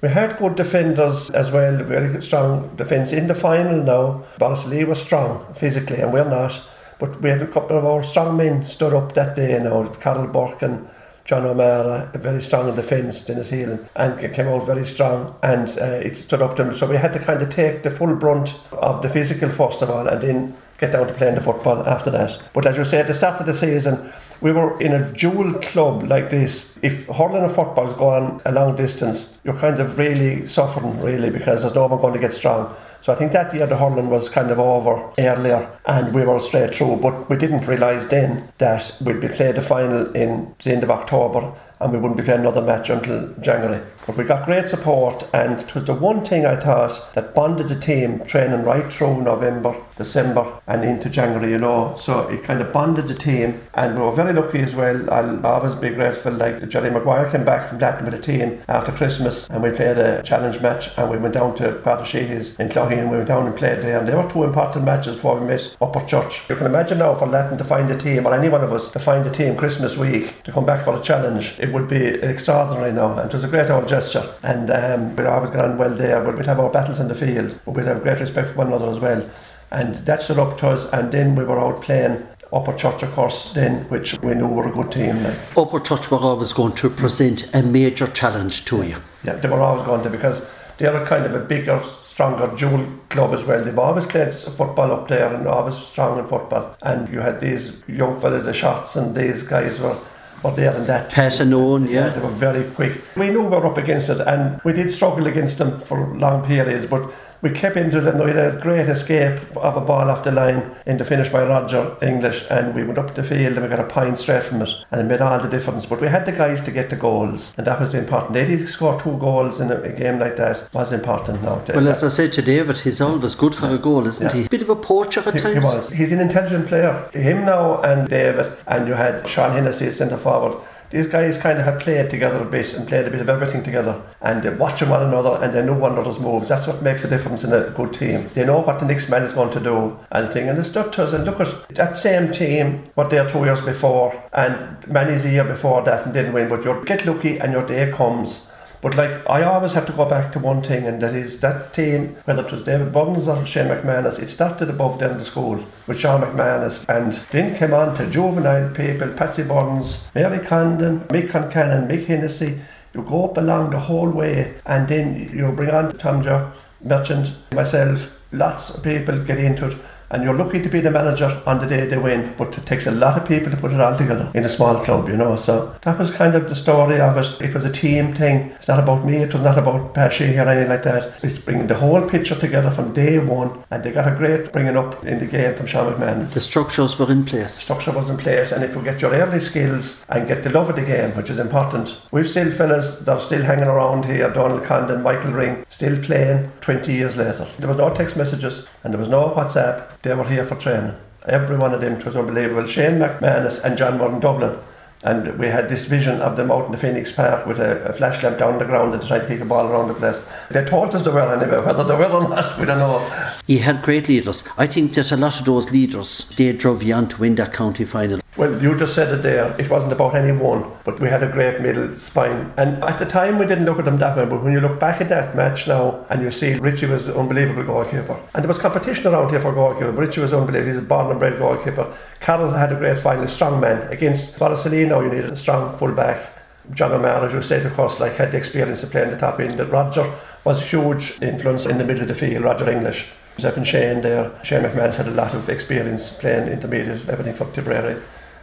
we 0.00 0.08
had 0.08 0.38
good 0.38 0.54
defenders 0.54 1.28
as 1.30 1.50
well, 1.50 1.82
very 1.82 2.22
strong 2.22 2.74
defence. 2.76 3.12
In 3.12 3.26
the 3.26 3.34
final 3.34 3.82
now, 3.82 4.24
Borrisoleigh 4.38 4.86
was 4.86 5.02
strong 5.02 5.52
physically 5.54 6.00
and 6.00 6.12
we're 6.12 6.28
not. 6.28 6.60
But 7.00 7.20
we 7.20 7.30
had 7.30 7.42
a 7.42 7.46
couple 7.46 7.76
of 7.76 7.84
our 7.84 8.02
strong 8.04 8.36
men 8.36 8.64
stood 8.64 8.92
up 8.92 9.14
that 9.14 9.36
day 9.36 9.58
now, 9.58 9.86
Carol 10.00 10.26
Burke 10.26 10.62
and 10.62 10.88
John 11.24 11.44
O'Mara, 11.44 12.10
very 12.14 12.42
strong 12.42 12.68
in 12.68 12.74
defence, 12.74 13.22
Dennis 13.22 13.50
Healing, 13.50 13.86
and 13.96 14.18
came 14.32 14.48
out 14.48 14.64
very 14.64 14.86
strong 14.86 15.36
and 15.42 15.68
uh, 15.78 16.00
it 16.02 16.16
stood 16.16 16.42
up 16.42 16.56
to 16.56 16.64
them. 16.64 16.76
So 16.76 16.86
we 16.86 16.96
had 16.96 17.12
to 17.12 17.18
kind 17.18 17.42
of 17.42 17.50
take 17.50 17.82
the 17.82 17.90
full 17.90 18.14
brunt 18.14 18.54
of 18.72 19.02
the 19.02 19.10
physical 19.10 19.50
first 19.50 19.82
of 19.82 19.90
all 19.90 20.08
and 20.08 20.22
then 20.22 20.56
get 20.78 20.92
down 20.92 21.06
to 21.06 21.12
playing 21.12 21.34
the 21.34 21.40
football 21.40 21.86
after 21.86 22.10
that. 22.10 22.40
But 22.54 22.66
as 22.66 22.76
you 22.76 22.98
at 22.98 23.06
the 23.06 23.14
start 23.14 23.40
of 23.40 23.46
the 23.46 23.54
season, 23.54 24.12
we 24.40 24.52
were 24.52 24.80
in 24.80 24.92
a 24.92 25.12
dual 25.12 25.54
club 25.54 26.04
like 26.04 26.30
this. 26.30 26.76
If 26.82 27.06
hurling 27.06 27.42
and 27.42 27.52
football 27.52 27.86
is 27.86 27.94
going 27.94 28.40
a 28.44 28.52
long 28.52 28.76
distance, 28.76 29.38
you're 29.44 29.58
kind 29.58 29.80
of 29.80 29.98
really 29.98 30.46
suffering, 30.46 31.00
really, 31.00 31.30
because 31.30 31.62
there's 31.62 31.74
no 31.74 31.86
one 31.86 32.00
going 32.00 32.14
to 32.14 32.20
get 32.20 32.32
strong. 32.32 32.74
So 33.02 33.12
I 33.12 33.16
think 33.16 33.32
that 33.32 33.54
year 33.54 33.66
the 33.66 33.76
hurling 33.76 34.10
was 34.10 34.28
kind 34.28 34.50
of 34.50 34.58
over 34.58 35.10
earlier 35.18 35.68
and 35.86 36.14
we 36.14 36.24
were 36.24 36.40
straight 36.40 36.74
through. 36.74 36.96
But 36.96 37.30
we 37.30 37.36
didn't 37.36 37.66
realise 37.66 38.04
then 38.06 38.48
that 38.58 38.94
we'd 39.00 39.20
be 39.20 39.28
playing 39.28 39.54
the 39.54 39.62
final 39.62 40.12
in 40.14 40.54
the 40.62 40.72
end 40.72 40.82
of 40.82 40.90
October 40.90 41.52
and 41.80 41.92
we 41.92 41.98
wouldn't 41.98 42.16
be 42.16 42.24
playing 42.24 42.40
another 42.40 42.62
match 42.62 42.90
until 42.90 43.28
January. 43.40 43.80
But 44.06 44.16
we 44.16 44.24
got 44.24 44.46
great 44.46 44.68
support, 44.68 45.28
and 45.34 45.60
it 45.60 45.74
was 45.74 45.84
the 45.84 45.94
one 45.94 46.24
thing 46.24 46.46
I 46.46 46.56
thought 46.56 47.14
that 47.14 47.34
bonded 47.34 47.68
the 47.68 47.78
team 47.78 48.24
training 48.24 48.64
right 48.64 48.90
through 48.92 49.22
November, 49.22 49.76
December, 49.96 50.60
and 50.66 50.84
into 50.84 51.10
January, 51.10 51.50
you 51.50 51.58
know. 51.58 51.96
So 52.00 52.28
it 52.28 52.42
kind 52.42 52.60
of 52.60 52.72
bonded 52.72 53.08
the 53.08 53.14
team, 53.14 53.60
and 53.74 53.96
we 53.96 54.00
were 54.02 54.12
very 54.12 54.32
lucky 54.32 54.60
as 54.60 54.74
well. 54.74 55.10
I'll 55.10 55.44
always 55.46 55.74
be 55.74 55.90
grateful. 55.90 56.32
Like 56.32 56.68
Jerry 56.68 56.90
Maguire 56.90 57.30
came 57.30 57.44
back 57.44 57.68
from 57.68 57.78
that 57.78 58.02
with 58.02 58.14
the 58.14 58.20
team 58.20 58.60
after 58.68 58.92
Christmas, 58.92 59.48
and 59.50 59.62
we 59.62 59.70
played 59.70 59.98
a 59.98 60.22
challenge 60.22 60.60
match, 60.60 60.90
and 60.96 61.10
we 61.10 61.18
went 61.18 61.34
down 61.34 61.54
to 61.56 61.80
Father 61.82 62.04
in 62.18 62.68
Clogheen, 62.68 62.98
and 62.98 63.10
we 63.10 63.16
went 63.16 63.28
down 63.28 63.46
and 63.46 63.56
played 63.56 63.82
there, 63.82 63.98
and 63.98 64.08
they 64.08 64.14
were 64.14 64.28
two 64.30 64.44
important 64.44 64.84
matches 64.84 65.16
before 65.16 65.38
we 65.38 65.46
met 65.46 65.76
Upper 65.80 66.04
Church. 66.06 66.42
You 66.48 66.56
can 66.56 66.66
imagine 66.66 66.98
now 66.98 67.14
for 67.14 67.26
Latin 67.26 67.58
to 67.58 67.64
find 67.64 67.90
a 67.90 67.98
team, 67.98 68.26
or 68.26 68.34
any 68.34 68.48
one 68.48 68.64
of 68.64 68.72
us 68.72 68.88
to 68.90 68.98
find 68.98 69.26
a 69.26 69.30
team 69.30 69.56
Christmas 69.56 69.96
week 69.96 70.42
to 70.44 70.52
come 70.52 70.64
back 70.64 70.84
for 70.84 70.96
a 70.96 71.00
challenge. 71.02 71.54
It 71.58 71.67
would 71.72 71.88
be 71.88 72.04
extraordinary 72.04 72.92
now, 72.92 73.18
and 73.18 73.30
it 73.30 73.34
was 73.34 73.44
a 73.44 73.48
great 73.48 73.70
old 73.70 73.88
gesture. 73.88 74.34
And 74.42 74.70
um, 74.70 75.16
we'd 75.16 75.26
always 75.26 75.50
get 75.50 75.62
on 75.62 75.78
well 75.78 75.94
there, 75.94 76.22
but 76.22 76.36
we'd 76.36 76.46
have 76.46 76.60
our 76.60 76.70
battles 76.70 77.00
in 77.00 77.08
the 77.08 77.14
field, 77.14 77.58
but 77.64 77.72
we'd 77.72 77.86
have 77.86 78.02
great 78.02 78.20
respect 78.20 78.48
for 78.48 78.54
one 78.56 78.68
another 78.68 78.88
as 78.88 78.98
well. 78.98 79.28
And 79.70 79.94
that 80.06 80.22
stood 80.22 80.38
up 80.38 80.56
to 80.58 80.68
us, 80.68 80.86
and 80.92 81.12
then 81.12 81.34
we 81.34 81.44
were 81.44 81.60
out 81.60 81.82
playing 81.82 82.26
Upper 82.52 82.72
Church, 82.72 83.02
of 83.02 83.12
course, 83.12 83.52
then, 83.52 83.84
which 83.90 84.18
we 84.22 84.34
knew 84.34 84.46
were 84.46 84.68
a 84.68 84.72
good 84.72 84.90
team. 84.90 85.22
Like. 85.22 85.36
Upper 85.56 85.80
Church 85.80 86.10
were 86.10 86.18
always 86.18 86.52
going 86.52 86.74
to 86.76 86.88
present 86.88 87.54
a 87.54 87.62
major 87.62 88.06
challenge 88.08 88.64
to 88.66 88.82
you. 88.82 88.96
Yeah, 89.24 89.34
they 89.34 89.48
were 89.48 89.60
always 89.60 89.84
going 89.84 90.02
to 90.04 90.10
because 90.10 90.46
they're 90.78 91.04
kind 91.04 91.26
of 91.26 91.34
a 91.34 91.40
bigger, 91.40 91.82
stronger 92.06 92.46
dual 92.56 92.86
club 93.10 93.34
as 93.34 93.44
well. 93.44 93.62
They've 93.62 93.78
always 93.78 94.06
played 94.06 94.32
football 94.32 94.92
up 94.92 95.08
there 95.08 95.34
and 95.34 95.46
always 95.46 95.76
strong 95.76 96.18
in 96.18 96.26
football. 96.26 96.76
And 96.82 97.12
you 97.12 97.20
had 97.20 97.40
these 97.40 97.72
young 97.86 98.18
fellas, 98.20 98.44
the 98.44 98.54
shots, 98.54 98.96
and 98.96 99.14
these 99.14 99.42
guys 99.42 99.78
were 99.78 99.98
were 100.42 100.54
there 100.54 100.74
in 100.74 100.86
that. 100.86 101.10
Tess 101.10 101.40
and 101.40 101.52
Owen, 101.54 101.88
yeah. 101.88 102.10
They 102.10 102.20
were 102.20 102.28
very 102.28 102.64
quick. 102.70 103.00
We 103.16 103.28
knew 103.28 103.42
we 103.42 103.48
were 103.48 103.66
up 103.66 103.78
against 103.78 104.08
it 104.08 104.20
and 104.20 104.60
we 104.64 104.72
did 104.72 104.90
struggle 104.90 105.26
against 105.26 105.58
them 105.58 105.80
for 105.80 106.14
long 106.16 106.44
periods, 106.44 106.86
but 106.86 107.10
we 107.40 107.50
kept 107.50 107.76
into 107.76 107.98
it 107.98 108.06
and 108.06 108.18
we 108.18 108.30
had 108.30 108.54
a 108.54 108.60
great 108.60 108.88
escape 108.88 109.40
of 109.56 109.76
a 109.76 109.80
ball 109.80 110.10
off 110.10 110.24
the 110.24 110.32
line 110.32 110.74
in 110.86 110.98
the 110.98 111.04
finish 111.04 111.28
by 111.28 111.46
Roger 111.46 111.96
English 112.02 112.44
and 112.50 112.74
we 112.74 112.82
went 112.82 112.98
up 112.98 113.14
the 113.14 113.22
field 113.22 113.56
and 113.56 113.62
we 113.62 113.68
got 113.68 113.80
a 113.80 113.84
point 113.84 114.18
straight 114.18 114.42
from 114.44 114.62
it 114.62 114.70
and 114.90 115.00
it 115.00 115.04
made 115.04 115.20
all 115.20 115.40
the 115.40 115.48
difference. 115.48 115.86
But 115.86 116.00
we 116.00 116.08
had 116.08 116.26
the 116.26 116.32
guys 116.32 116.60
to 116.62 116.70
get 116.70 116.90
the 116.90 116.96
goals 116.96 117.52
and 117.56 117.66
that 117.66 117.80
was 117.80 117.92
the 117.92 117.98
important. 117.98 118.32
They 118.32 118.44
did 118.44 118.68
score 118.68 119.00
two 119.00 119.16
goals 119.18 119.60
in 119.60 119.70
a, 119.70 119.88
game 119.88 120.18
like 120.18 120.36
that 120.36 120.72
was 120.74 120.92
important 120.92 121.42
now. 121.42 121.62
Well, 121.68 121.88
as 121.88 122.04
I 122.04 122.08
said 122.08 122.32
to 122.34 122.42
David, 122.42 122.78
he's 122.78 123.00
always 123.00 123.34
good 123.34 123.54
for 123.54 123.68
a 123.68 123.78
goal, 123.78 124.06
isn't 124.06 124.34
yeah. 124.34 124.42
he? 124.42 124.48
Bit 124.48 124.62
of 124.62 124.70
a 124.70 124.76
poacher 124.76 125.20
at 125.20 125.34
he, 125.34 125.40
times. 125.40 125.54
He 125.54 125.60
was. 125.60 125.90
He's 125.90 126.12
an 126.12 126.20
intelligent 126.20 126.68
player. 126.68 127.08
Him 127.12 127.44
now 127.44 127.80
and 127.82 128.08
David 128.08 128.52
and 128.66 128.86
you 128.86 128.94
had 128.94 129.26
Sean 129.28 129.52
Hennessy 129.52 129.90
centre 129.90 130.18
forward 130.28 130.54
these 130.90 131.06
guys 131.06 131.36
kind 131.36 131.58
of 131.58 131.64
had 131.64 131.80
played 131.80 132.08
together 132.10 132.40
a 132.40 132.44
bit 132.44 132.72
and 132.72 132.88
played 132.88 133.06
a 133.06 133.10
bit 133.10 133.20
of 133.20 133.28
everything 133.28 133.62
together 133.62 134.00
and 134.22 134.42
they're 134.42 134.56
watching 134.56 134.88
one 134.88 135.02
another 135.02 135.38
and 135.42 135.52
they 135.52 135.62
know 135.62 135.76
one 135.76 135.92
another's 135.92 136.18
moves. 136.18 136.48
That's 136.48 136.66
what 136.66 136.82
makes 136.82 137.04
a 137.04 137.08
difference 137.08 137.44
in 137.44 137.52
a 137.52 137.70
good 137.70 137.92
team. 137.92 138.30
They 138.32 138.44
know 138.44 138.60
what 138.60 138.80
the 138.80 138.86
next 138.86 139.08
man 139.10 139.22
is 139.22 139.32
going 139.32 139.52
to 139.52 139.60
do 139.60 139.98
and 140.12 140.32
thing. 140.32 140.48
And 140.48 140.58
it's 140.58 140.68
stuck 140.68 140.92
to 140.92 141.04
us. 141.04 141.12
And 141.12 141.24
look 141.24 141.40
at 141.40 141.68
that 141.70 141.94
same 141.94 142.32
team, 142.32 142.84
what 142.94 143.10
they 143.10 143.18
are 143.18 143.30
two 143.30 143.44
years 143.44 143.60
before 143.60 144.14
and 144.32 144.86
Manny's 144.88 145.26
a 145.26 145.30
year 145.30 145.44
before 145.44 145.82
that 145.82 146.06
and 146.06 146.14
didn't 146.14 146.32
win. 146.32 146.48
But 146.48 146.64
you 146.64 146.82
get 146.86 147.04
lucky 147.04 147.38
and 147.38 147.52
your 147.52 147.66
day 147.66 147.92
comes. 147.92 148.47
But 148.80 148.94
like 148.96 149.28
I 149.28 149.42
always 149.42 149.72
have 149.72 149.86
to 149.86 149.92
go 149.92 150.04
back 150.04 150.32
to 150.32 150.38
one 150.38 150.62
thing, 150.62 150.86
and 150.86 151.02
that 151.02 151.14
is 151.14 151.40
that 151.40 151.74
team, 151.74 152.16
whether 152.24 152.46
it 152.46 152.52
was 152.52 152.62
David 152.62 152.92
Byrnes 152.92 153.26
or 153.26 153.44
Shane 153.44 153.66
McManus, 153.66 154.18
it 154.18 154.28
started 154.28 154.70
above 154.70 155.00
down 155.00 155.18
the 155.18 155.24
school 155.24 155.64
with 155.86 155.98
Sean 155.98 156.22
McManus, 156.22 156.84
and 156.88 157.20
then 157.30 157.56
came 157.56 157.74
on 157.74 157.96
to 157.96 158.08
juvenile 158.08 158.70
people, 158.74 159.08
Patsy 159.12 159.42
Burns, 159.42 160.04
Mary 160.14 160.38
Condon, 160.44 161.00
Mick 161.08 161.28
Concannon, 161.30 161.88
Mick 161.88 162.06
Hennessy. 162.06 162.60
You 162.94 163.02
go 163.02 163.24
up 163.24 163.36
along 163.36 163.70
the 163.70 163.78
whole 163.78 164.10
way, 164.10 164.54
and 164.66 164.88
then 164.88 165.28
you 165.34 165.50
bring 165.52 165.70
on 165.70 165.96
Tom 165.98 166.22
Joe, 166.22 166.52
Merchant, 166.82 167.32
myself, 167.54 168.08
lots 168.32 168.70
of 168.70 168.82
people 168.82 169.18
get 169.24 169.38
into 169.38 169.66
it 169.66 169.78
and 170.10 170.22
you're 170.22 170.34
lucky 170.34 170.62
to 170.62 170.68
be 170.68 170.80
the 170.80 170.90
manager 170.90 171.42
on 171.46 171.58
the 171.58 171.66
day 171.66 171.86
they 171.86 171.98
win, 171.98 172.34
but 172.36 172.56
it 172.56 172.66
takes 172.66 172.86
a 172.86 172.90
lot 172.90 173.20
of 173.20 173.28
people 173.28 173.50
to 173.50 173.56
put 173.56 173.72
it 173.72 173.80
all 173.80 173.96
together 173.96 174.30
in 174.34 174.44
a 174.44 174.48
small 174.48 174.82
club, 174.84 175.08
you 175.08 175.16
know. 175.16 175.36
So 175.36 175.74
that 175.82 175.98
was 175.98 176.10
kind 176.10 176.34
of 176.34 176.48
the 176.48 176.54
story 176.54 177.00
of 177.00 177.16
it. 177.16 177.40
It 177.40 177.54
was 177.54 177.64
a 177.64 177.72
team 177.72 178.14
thing. 178.14 178.50
It's 178.52 178.68
not 178.68 178.80
about 178.80 179.04
me, 179.04 179.16
it 179.16 179.32
was 179.32 179.42
not 179.42 179.58
about 179.58 179.94
Pesci 179.94 180.36
or 180.36 180.48
anything 180.48 180.68
like 180.68 180.82
that. 180.84 181.22
It's 181.22 181.38
bringing 181.38 181.66
the 181.66 181.74
whole 181.74 182.02
picture 182.08 182.34
together 182.34 182.70
from 182.70 182.92
day 182.92 183.18
one, 183.18 183.64
and 183.70 183.82
they 183.82 183.92
got 183.92 184.10
a 184.10 184.16
great 184.16 184.52
bringing 184.52 184.76
up 184.76 185.04
in 185.04 185.18
the 185.18 185.26
game 185.26 185.54
from 185.54 185.66
Sean 185.66 185.92
McMahon. 185.92 186.28
The 186.30 186.40
structures 186.40 186.98
were 186.98 187.10
in 187.10 187.24
place. 187.24 187.54
The 187.54 187.68
Structure 187.68 187.92
was 187.92 188.10
in 188.10 188.16
place, 188.16 188.52
and 188.52 188.64
if 188.64 188.74
you 188.74 188.82
get 188.82 189.02
your 189.02 189.12
early 189.12 189.40
skills 189.40 189.96
and 190.08 190.26
get 190.26 190.42
the 190.42 190.50
love 190.50 190.70
of 190.70 190.76
the 190.76 190.82
game, 190.82 191.10
which 191.16 191.30
is 191.30 191.38
important, 191.38 191.96
we've 192.12 192.28
still 192.28 192.50
fellas 192.52 192.94
that 193.00 193.08
are 193.08 193.20
still 193.20 193.42
hanging 193.42 193.68
around 193.68 194.04
here, 194.04 194.30
Donald 194.30 194.64
Condon, 194.64 195.02
Michael 195.02 195.32
Ring, 195.32 195.64
still 195.68 196.00
playing 196.02 196.50
20 196.60 196.92
years 196.92 197.16
later. 197.16 197.46
There 197.58 197.68
was 197.68 197.76
no 197.76 197.92
text 197.94 198.16
messages 198.16 198.64
and 198.84 198.92
there 198.92 198.98
was 198.98 199.08
no 199.08 199.30
WhatsApp 199.30 199.97
they 200.02 200.14
were 200.14 200.28
here 200.28 200.44
for 200.44 200.56
training. 200.56 200.94
Every 201.26 201.56
one 201.56 201.74
of 201.74 201.80
them 201.80 202.02
was 202.04 202.16
unbelievable. 202.16 202.66
Shane 202.66 202.98
McManus 202.98 203.62
and 203.62 203.76
John 203.76 203.98
were 203.98 204.10
in 204.12 204.20
Dublin. 204.20 204.58
And 205.04 205.38
we 205.38 205.46
had 205.46 205.68
this 205.68 205.84
vision 205.84 206.20
of 206.20 206.36
them 206.36 206.50
out 206.50 206.66
in 206.66 206.72
the 206.72 206.78
Phoenix 206.78 207.12
Park 207.12 207.46
with 207.46 207.60
a, 207.60 207.84
a 207.84 207.92
flash 207.92 208.20
lamp 208.22 208.38
down 208.38 208.58
the 208.58 208.64
ground 208.64 208.92
and 208.92 209.06
trying 209.06 209.20
to 209.20 209.28
kick 209.28 209.40
a 209.40 209.44
ball 209.44 209.68
around 209.68 209.88
the 209.88 209.94
place. 209.94 210.20
They 210.50 210.64
told 210.64 210.92
us 210.92 211.04
they 211.04 211.10
were 211.12 211.20
anyway, 211.20 211.64
whether 211.64 211.84
they 211.84 211.94
were 211.94 212.10
or 212.10 212.28
not, 212.28 212.58
we 212.58 212.66
don't 212.66 212.78
know. 212.78 213.08
He 213.46 213.58
had 213.58 213.82
great 213.82 214.08
leaders. 214.08 214.42
I 214.56 214.66
think 214.66 214.94
that 214.94 215.12
a 215.12 215.16
lot 215.16 215.38
of 215.38 215.46
those 215.46 215.70
leaders, 215.70 216.30
they 216.36 216.52
drove 216.52 216.82
you 216.82 216.94
on 216.94 217.08
to 217.10 217.16
win 217.18 217.36
that 217.36 217.52
county 217.52 217.84
final. 217.84 218.18
Well, 218.38 218.62
you 218.62 218.78
just 218.78 218.94
said 218.94 219.12
it 219.12 219.24
there. 219.24 219.52
It 219.58 219.68
wasn't 219.68 219.92
about 219.92 220.14
any 220.14 220.30
one, 220.30 220.64
but 220.84 221.00
we 221.00 221.08
had 221.08 221.24
a 221.24 221.26
great 221.26 221.60
middle 221.60 221.98
spine. 221.98 222.52
And 222.56 222.84
at 222.84 223.00
the 223.00 223.04
time, 223.04 223.36
we 223.36 223.46
didn't 223.46 223.64
look 223.64 223.80
at 223.80 223.84
them 223.84 223.96
that 223.96 224.16
way. 224.16 224.26
But 224.26 224.44
when 224.44 224.52
you 224.52 224.60
look 224.60 224.78
back 224.78 225.00
at 225.00 225.08
that 225.08 225.34
match 225.34 225.66
now, 225.66 226.06
and 226.08 226.22
you 226.22 226.30
see 226.30 226.54
Richie 226.54 226.86
was 226.86 227.08
an 227.08 227.14
unbelievable 227.14 227.64
goalkeeper, 227.64 228.16
and 228.34 228.44
there 228.44 228.48
was 228.48 228.58
competition 228.58 229.08
around 229.08 229.30
here 229.30 229.40
for 229.40 229.52
goalkeeper. 229.52 229.90
Richie 229.90 230.20
was 230.20 230.32
unbelievable. 230.32 230.68
He's 230.70 230.78
a 230.78 230.82
born 230.82 231.10
and 231.10 231.18
bred 231.18 231.36
goalkeeper. 231.40 231.92
Carroll 232.20 232.52
had 232.52 232.70
a 232.70 232.76
great 232.76 233.00
final, 233.00 233.26
strong 233.26 233.58
man 233.58 233.90
against 233.90 234.36
Borrisolino. 234.36 235.02
You 235.02 235.10
needed 235.10 235.32
a 235.32 235.36
strong 235.36 235.76
fullback. 235.76 236.32
John 236.74 236.92
O'Mara, 236.92 237.26
as 237.26 237.32
you 237.32 237.42
said, 237.42 237.66
of 237.66 237.74
course, 237.74 237.98
like 237.98 238.14
had 238.14 238.30
the 238.30 238.38
experience 238.38 238.84
of 238.84 238.92
playing 238.92 239.10
the 239.10 239.18
top 239.18 239.40
end. 239.40 239.58
Roger 239.58 240.14
was 240.44 240.60
a 240.60 240.64
huge 240.64 241.20
influence 241.20 241.66
in 241.66 241.76
the 241.76 241.84
middle 241.84 242.02
of 242.02 242.08
the 242.08 242.14
field. 242.14 242.44
Roger 242.44 242.70
English. 242.70 243.06
Stephen 243.36 243.64
Shane 243.64 244.00
there. 244.00 244.30
Shane 244.44 244.62
McManus 244.62 244.94
had 244.94 245.08
a 245.08 245.12
lot 245.12 245.34
of 245.34 245.48
experience 245.48 246.10
playing 246.10 246.46
intermediate, 246.46 247.08
everything 247.08 247.34
for 247.34 247.50
Tipperary 247.52 248.00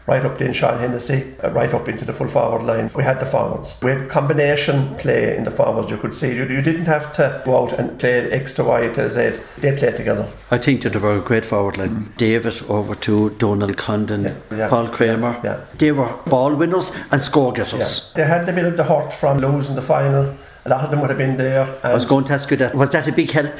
right 0.08 0.24
up 0.24 0.38
to 0.38 0.54
Sean 0.54 0.80
Hennessy, 0.80 1.34
uh, 1.44 1.50
right 1.52 1.74
up 1.74 1.88
into 1.88 2.06
the 2.06 2.14
full 2.14 2.28
forward 2.28 2.64
line. 2.64 2.92
We 2.96 3.04
had 3.04 3.20
the 3.20 3.26
forwards. 3.26 3.76
We 3.82 3.92
had 3.92 4.10
combination 4.10 4.96
play 4.98 5.36
in 5.36 5.44
the 5.44 5.52
forwards. 5.52 5.90
You 5.90 5.98
could 5.98 6.14
see 6.14 6.28
you, 6.28 6.46
you 6.48 6.62
didn't 6.62 6.86
have 6.86 7.12
to 7.14 7.42
go 7.46 7.64
out 7.64 7.74
and 7.80 7.98
play 8.00 8.30
X 8.32 8.54
to 8.56 8.64
Y 8.64 8.90
to 8.90 9.10
Z. 9.10 9.42
They 9.58 9.76
played 9.76 9.98
together. 9.98 10.32
I 10.52 10.58
think 10.60 10.84
that 10.84 10.94
they 10.94 11.00
were 11.00 11.16
a 11.16 11.20
great 11.22 11.46
forward 11.46 11.78
line. 11.78 11.90
Mm. 11.90 12.18
David 12.18 12.62
over 12.70 12.96
to 12.96 13.32
Donald 13.32 13.78
Condon, 13.78 14.24
yeah, 14.24 14.36
yeah, 14.56 14.70
Paul 14.70 14.88
Kramer. 14.90 15.40
Yeah, 15.44 15.62
They 15.78 15.92
were 15.92 16.14
ball 16.28 16.56
winners 16.56 16.92
and 17.12 17.24
score 17.24 17.52
getters. 17.54 18.14
They 18.14 18.24
had 18.26 18.48
a 18.48 18.54
bit 18.54 18.66
of 18.66 18.78
the 18.78 18.84
hurt 18.84 19.12
from 19.12 19.40
losing 19.40 19.76
the 19.76 19.82
final. 19.82 20.36
A 20.66 20.70
lot 20.70 20.84
of 20.84 20.92
them 20.92 21.02
would 21.02 21.10
have 21.10 21.20
been 21.20 21.38
there. 21.38 21.80
I 21.84 21.94
was 21.94 22.06
going 22.06 22.26
to 22.26 22.34
ask 22.34 22.50
you 22.50 22.58
that. 22.58 22.74
Was 22.76 22.90
that 22.92 23.08
a 23.08 23.12
big 23.12 23.32
help? 23.32 23.52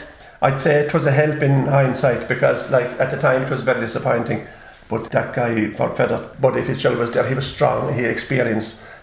I'd 0.42 0.60
say 0.60 0.76
it 0.86 0.94
was 0.94 1.06
a 1.06 1.12
help 1.12 1.42
in 1.42 1.66
hindsight 1.66 2.28
because, 2.28 2.70
like, 2.70 2.88
at 3.00 3.10
the 3.10 3.18
time, 3.18 3.44
it 3.44 3.50
was 3.50 3.62
very 3.62 3.80
disappointing. 3.80 4.46
But 4.88 5.10
that 5.12 5.34
guy 5.34 5.72
for 5.72 5.90
Fethard, 5.96 6.40
but 6.40 6.58
if 6.58 6.68
his 6.68 6.84
was 6.98 7.12
there, 7.12 7.28
he 7.28 7.34
was 7.34 7.52
strong, 7.52 7.94
he 7.94 8.04
had 8.04 8.12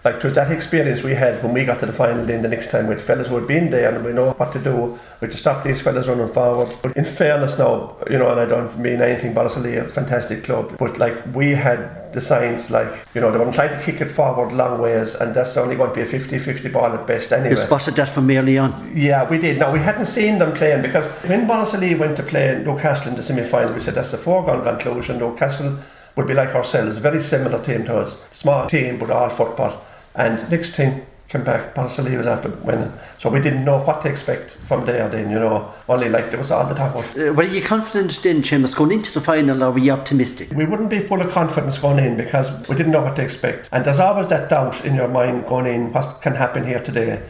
Like 0.05 0.19
to 0.21 0.31
that 0.31 0.51
experience 0.51 1.05
we 1.05 1.15
had 1.15 1.41
when 1.45 1.55
we 1.55 1.65
got 1.65 1.79
to 1.81 1.87
the 1.87 1.93
final 1.93 2.25
then 2.25 2.43
the 2.43 2.49
next 2.49 2.73
time 2.73 2.89
with 2.89 3.01
fellas 3.01 3.29
who 3.29 3.37
had 3.37 3.47
been 3.47 3.71
there 3.71 3.95
and 3.95 4.05
we 4.05 4.13
know 4.13 4.33
what 4.33 4.53
to 4.53 4.59
do. 4.59 4.99
We 5.21 5.29
to 5.29 5.37
stop 5.37 5.63
these 5.63 5.81
fellas 5.81 6.09
running 6.09 6.27
forward. 6.27 6.77
But 6.83 6.97
in 6.97 7.05
fairness 7.05 7.57
now, 7.57 7.97
you 8.11 8.19
know, 8.19 8.29
and 8.31 8.41
I 8.41 8.47
don't 8.47 8.77
mean 8.79 9.01
anything, 9.01 9.33
but 9.33 9.43
Barcelona, 9.43 9.85
a 9.85 9.89
fantastic 9.89 10.43
club. 10.43 10.77
But 10.79 10.99
like 10.99 11.15
we 11.33 11.51
had 11.51 12.13
the 12.13 12.21
signs 12.21 12.69
like, 12.69 12.89
you 13.15 13.21
know, 13.21 13.31
they 13.31 13.39
were 13.39 13.53
trying 13.53 13.71
to 13.71 13.81
kick 13.81 14.01
it 14.01 14.11
forward 14.11 14.53
long 14.53 14.81
ways 14.81 15.15
and 15.15 15.33
that's 15.35 15.57
only 15.57 15.77
going 15.77 15.91
to 15.91 15.95
be 15.95 16.03
a 16.03 16.21
50-50 16.21 16.73
ball 16.73 16.93
at 16.93 17.07
best 17.07 17.33
anyway. 17.33 17.51
You 17.51 17.57
spotted 17.57 17.95
that 17.95 18.09
from 18.09 18.29
early 18.29 18.59
on? 18.59 18.93
Yeah, 18.95 19.29
we 19.29 19.39
did. 19.39 19.59
Now 19.59 19.73
we 19.73 19.79
hadn't 19.79 20.07
seen 20.07 20.39
them 20.41 20.53
playing 20.53 20.83
because 20.83 21.07
when 21.31 21.47
Barcelona 21.47 21.97
went 21.97 22.17
to 22.17 22.25
play 22.25 22.53
in 22.53 22.65
Newcastle 22.65 23.09
in 23.09 23.15
the 23.15 23.23
semi-final, 23.23 23.73
we 23.73 23.81
said 23.81 23.95
that's 23.95 24.13
a 24.13 24.19
foregone 24.19 24.65
conclusion. 24.65 25.19
Newcastle 25.19 25.79
would 26.17 26.27
be 26.27 26.35
like 26.35 26.55
ourselves, 26.55 26.99
very 26.99 27.23
similar 27.23 27.63
team 27.63 27.85
to 27.85 27.99
us. 27.99 28.17
Small 28.33 28.69
team, 28.69 28.99
but 28.99 29.11
all 29.11 29.31
football. 29.31 29.83
And 30.15 30.49
next 30.51 30.75
team 30.75 31.03
came 31.33 31.45
back, 31.45 31.75
Barcelona 31.75 32.19
was 32.19 32.27
after 32.27 32.51
winning. 32.51 32.93
So 33.19 33.31
we 33.31 33.41
didn't 33.41 33.65
know 33.65 33.79
what 33.79 34.03
to 34.03 34.09
expect 34.11 34.59
from 34.69 34.85
there 34.85 35.09
then, 35.09 35.31
you 35.31 35.39
know. 35.39 35.73
Only 35.89 36.11
like 36.11 36.31
there 36.31 36.39
was 36.39 36.51
all 36.51 36.69
the 36.69 36.75
talk 36.75 36.95
of. 36.95 37.19
Uh, 37.19 37.33
were 37.33 37.45
you 37.45 37.63
confident 37.63 38.21
then, 38.23 38.43
Seamus, 38.43 38.77
going 38.77 38.93
into 38.93 39.13
the 39.13 39.23
final 39.23 39.65
or 39.65 39.71
were 39.71 39.79
you 39.79 39.93
optimistic? 39.93 40.51
We 40.51 40.67
wouldn't 40.67 40.91
be 40.91 41.01
full 41.01 41.23
of 41.23 41.31
confidence 41.31 41.79
going 41.79 42.05
in 42.05 42.19
because 42.19 42.47
we 42.69 42.77
didn't 42.77 42.93
know 42.93 43.03
what 43.03 43.17
to 43.17 43.23
expect. 43.23 43.71
And 43.73 43.85
there's 43.85 43.99
always 43.99 44.27
that 44.29 44.51
doubt 44.51 44.85
in 44.85 44.95
your 44.95 45.09
mind 45.09 45.47
going 45.47 45.67
in, 45.67 45.93
what 45.93 46.21
can 46.21 46.35
happen 46.35 46.67
here 46.67 46.81
today. 46.81 47.23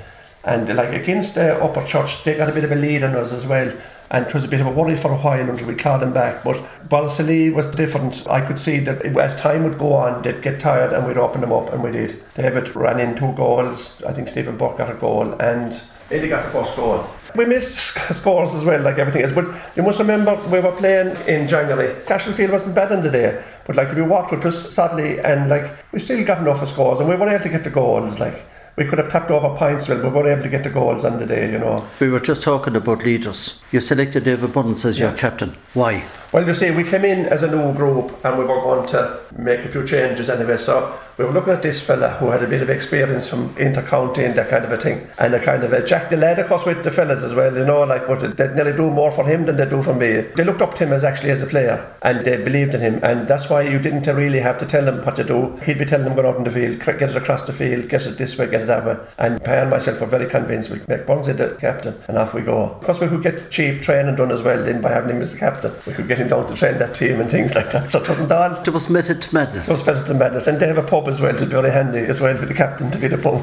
And 0.45 0.75
like 0.75 0.93
against 0.93 1.39
uh, 1.39 1.61
Upper 1.63 1.87
Church, 1.87 2.25
they 2.25 2.37
got 2.37 2.49
a 2.49 2.53
bit 2.53 2.65
of 2.65 2.73
a 2.73 2.75
lead 2.75 3.05
on 3.05 3.15
us 3.15 3.31
as 3.31 3.47
well 3.47 3.73
and 4.13 4.27
it 4.27 4.35
was 4.35 4.45
a 4.45 4.49
bit 4.49 4.61
of 4.61 4.67
a 4.67 4.71
worry 4.71 4.97
for 4.97 5.11
a 5.11 5.17
while 5.17 5.49
until 5.49 5.67
we 5.67 5.75
clawed 5.75 6.03
them 6.03 6.13
back. 6.13 6.45
But 6.45 6.63
Borrisoleigh 6.89 7.55
was 7.55 7.67
different. 7.69 8.27
I 8.29 8.43
could 8.47 8.59
see 8.59 8.79
that 8.81 9.05
as 9.05 9.35
time 9.35 9.65
would 9.65 9.79
go 9.79 9.95
on, 9.95 10.23
they'd 10.23 10.43
get 10.43 10.61
tired 10.61 10.93
and 10.93 11.07
we'd 11.07 11.17
open 11.17 11.41
them 11.41 11.53
up, 11.53 11.73
and 11.73 11.83
we 11.83 11.91
did. 11.91 12.23
David 12.35 12.77
ran 12.77 13.01
in 13.01 13.17
two 13.17 13.33
goals. 13.33 14.03
I 14.07 14.13
think 14.13 14.29
Stephen 14.29 14.59
Burke 14.59 14.77
got 14.77 14.91
a 14.91 14.95
goal, 14.95 15.33
and 15.41 15.81
Eddie 16.11 16.29
got 16.29 16.45
the 16.45 16.51
first 16.51 16.77
goal. 16.77 17.07
We 17.35 17.47
missed 17.47 17.79
scores 18.15 18.55
as 18.55 18.65
well, 18.65 18.83
like 18.83 18.99
everything 18.99 19.23
else. 19.23 19.33
But 19.33 19.47
you 19.77 19.83
must 19.83 19.99
remember, 19.99 20.37
we 20.51 20.61
were 20.61 20.73
playing 20.73 21.17
in 21.27 21.49
January. 21.49 21.97
Cashel 22.05 22.35
wasn't 22.51 22.75
bad 22.75 22.93
in 22.93 23.03
the 23.03 23.11
day, 23.11 23.43
but 23.67 23.77
like 23.77 23.97
you 23.97 24.05
walked 24.05 24.31
with 24.31 24.45
us 24.45 24.75
sadly, 24.75 25.21
and 25.21 25.49
like 25.49 25.75
we 25.93 25.99
still 25.99 26.23
got 26.23 26.39
enough 26.39 26.61
of 26.61 26.69
scores, 26.69 27.01
and 27.01 27.09
we 27.09 27.17
were 27.17 27.29
able 27.31 27.43
to 27.43 27.49
get 27.49 27.65
the 27.65 27.71
goals. 27.71 28.19
Like 28.19 28.45
we 28.77 28.87
could 28.87 28.99
have 28.99 29.11
tapped 29.11 29.31
over 29.31 29.55
points, 29.57 29.89
well, 29.89 30.03
we 30.03 30.09
weren't 30.09 30.29
able 30.29 30.43
to 30.43 30.49
get 30.49 30.65
the 30.65 30.71
goals 30.71 31.05
on 31.05 31.19
the 31.19 31.27
day, 31.27 31.51
you 31.51 31.59
know. 31.59 31.87
We 32.01 32.09
were 32.09 32.21
just 32.21 32.43
talking 32.43 32.75
about 32.75 33.05
leaders. 33.05 33.61
You 33.71 33.81
selected 33.81 34.25
David 34.25 34.53
Buttons 34.53 34.85
as 34.85 34.99
yeah. 34.99 35.11
your 35.11 35.19
captain. 35.19 35.57
Why? 35.75 36.05
Well, 36.33 36.47
you 36.47 36.55
see, 36.55 36.71
we 36.71 36.85
came 36.85 37.05
in 37.05 37.27
as 37.27 37.43
a 37.43 37.47
new 37.47 37.75
group 37.75 38.25
and 38.25 38.39
we 38.39 38.47
were 38.47 38.63
going 38.63 38.89
to 38.89 39.21
make 39.37 39.61
a 39.67 39.69
few 39.71 39.87
changes 39.87 40.31
anyway. 40.31 40.57
So 40.57 40.99
we 41.19 41.27
were 41.27 41.33
looking 41.33 41.53
at 41.53 41.61
this 41.61 41.83
fella 41.83 42.09
who 42.15 42.29
had 42.29 42.43
a 42.43 42.47
bit 42.47 42.63
of 42.63 42.71
experience 42.71 43.29
from 43.29 43.55
intercounty 43.57 44.25
and 44.25 44.35
that 44.37 44.49
kind 44.49 44.65
of 44.65 44.73
a 44.73 44.79
thing, 44.79 45.07
and 45.19 45.35
a 45.35 45.45
kind 45.45 45.63
of 45.63 45.75
a 45.75 45.85
Jack 45.85 46.09
the 46.09 46.17
lad, 46.17 46.39
of 46.39 46.49
course, 46.49 46.65
with 46.65 46.83
the 46.85 46.91
fellas 46.91 47.23
as 47.23 47.35
well, 47.35 47.55
you 47.55 47.67
know, 47.67 47.83
like, 47.83 48.07
but 48.07 48.39
they 48.39 48.49
nearly 48.55 48.73
do 48.73 48.91
more 48.91 49.13
for 49.13 49.27
him 49.27 49.45
than 49.45 49.59
they 49.59 49.69
do 49.69 49.83
for 49.83 49.95
me. 49.95 50.23
They 50.23 50.43
looked 50.43 50.63
up 50.63 50.75
to 50.77 50.87
him 50.87 50.95
as 50.95 51.05
actually 51.05 51.33
as 51.33 51.43
a 51.43 51.47
player, 51.47 51.87
and 52.01 52.25
they 52.25 52.43
believed 52.43 52.75
in 52.75 52.81
him, 52.81 52.99
and 53.03 53.29
that's 53.29 53.51
why 53.51 53.61
you 53.61 53.79
didn't 53.79 54.07
really 54.07 54.41
have 54.41 54.59
to 54.61 54.67
tell 54.67 54.87
them 54.87 55.05
what 55.05 55.17
to 55.17 55.25
do. 55.25 55.55
He'd 55.67 55.79
be 55.79 55.85
telling 55.85 56.07
them 56.07 56.17
go 56.17 56.27
out 56.27 56.39
in 56.39 56.45
the 56.45 56.51
field, 56.51 56.81
get 56.81 57.03
it 57.03 57.17
across 57.17 57.43
the 57.43 57.53
field, 57.53 57.91
get 57.91 58.07
it 58.07 58.17
this 58.17 58.39
way, 58.39 58.47
get 58.47 58.63
it 58.63 58.67
that 58.69 58.87
way, 58.87 58.97
and 59.19 59.43
Pay 59.45 59.61
and 59.61 59.69
myself 59.69 60.01
were 60.01 60.07
very 60.07 60.31
convinced 60.31 60.71
we'd 60.71 60.89
make 60.89 61.05
Burnsy 61.07 61.37
the 61.37 61.57
captain, 61.61 61.95
and 62.09 62.17
off 62.17 62.33
we 62.33 62.41
go. 62.41 62.75
Because 62.81 63.01
we 63.01 63.09
could 63.09 63.23
get 63.23 63.51
cheap 63.51 63.83
training 63.83 64.17
done 64.17 64.33
as 64.33 64.41
well, 64.41 64.65
then 64.65 64.81
by 64.81 64.91
having 64.91 65.15
him 65.15 65.21
as 65.21 65.35
the 65.35 65.39
captain, 65.39 65.75
we 65.87 65.93
could 65.93 66.09
get 66.09 66.22
him 66.23 66.29
down 66.29 66.47
to 66.49 66.55
train 66.55 66.79
that 66.79 66.95
team 66.95 67.21
and 67.21 67.31
things 67.31 67.55
like 67.55 67.71
that. 67.73 67.91
So 67.91 68.03
it 68.03 68.09
wasn't 68.09 68.33
all. 68.33 68.63
It 68.63 68.69
was 68.69 68.89
method 68.89 69.23
to 69.23 69.35
madness. 69.35 69.69
It 69.69 69.73
was 69.73 69.87
method 69.87 70.07
to 70.07 70.15
madness, 70.15 70.47
and 70.47 70.59
they 70.59 70.67
have 70.67 70.79
a 70.79 70.83
pub 70.83 71.09
as 71.09 71.21
well 71.21 71.37
to 71.37 71.45
be 71.45 71.53
very 71.53 71.71
handy 71.71 71.99
as 71.99 72.21
well 72.21 72.37
for 72.37 72.47
the 72.47 72.55
captain 72.55 72.91
to 72.91 72.99
be 72.99 73.09
the 73.09 73.19
pub. 73.19 73.43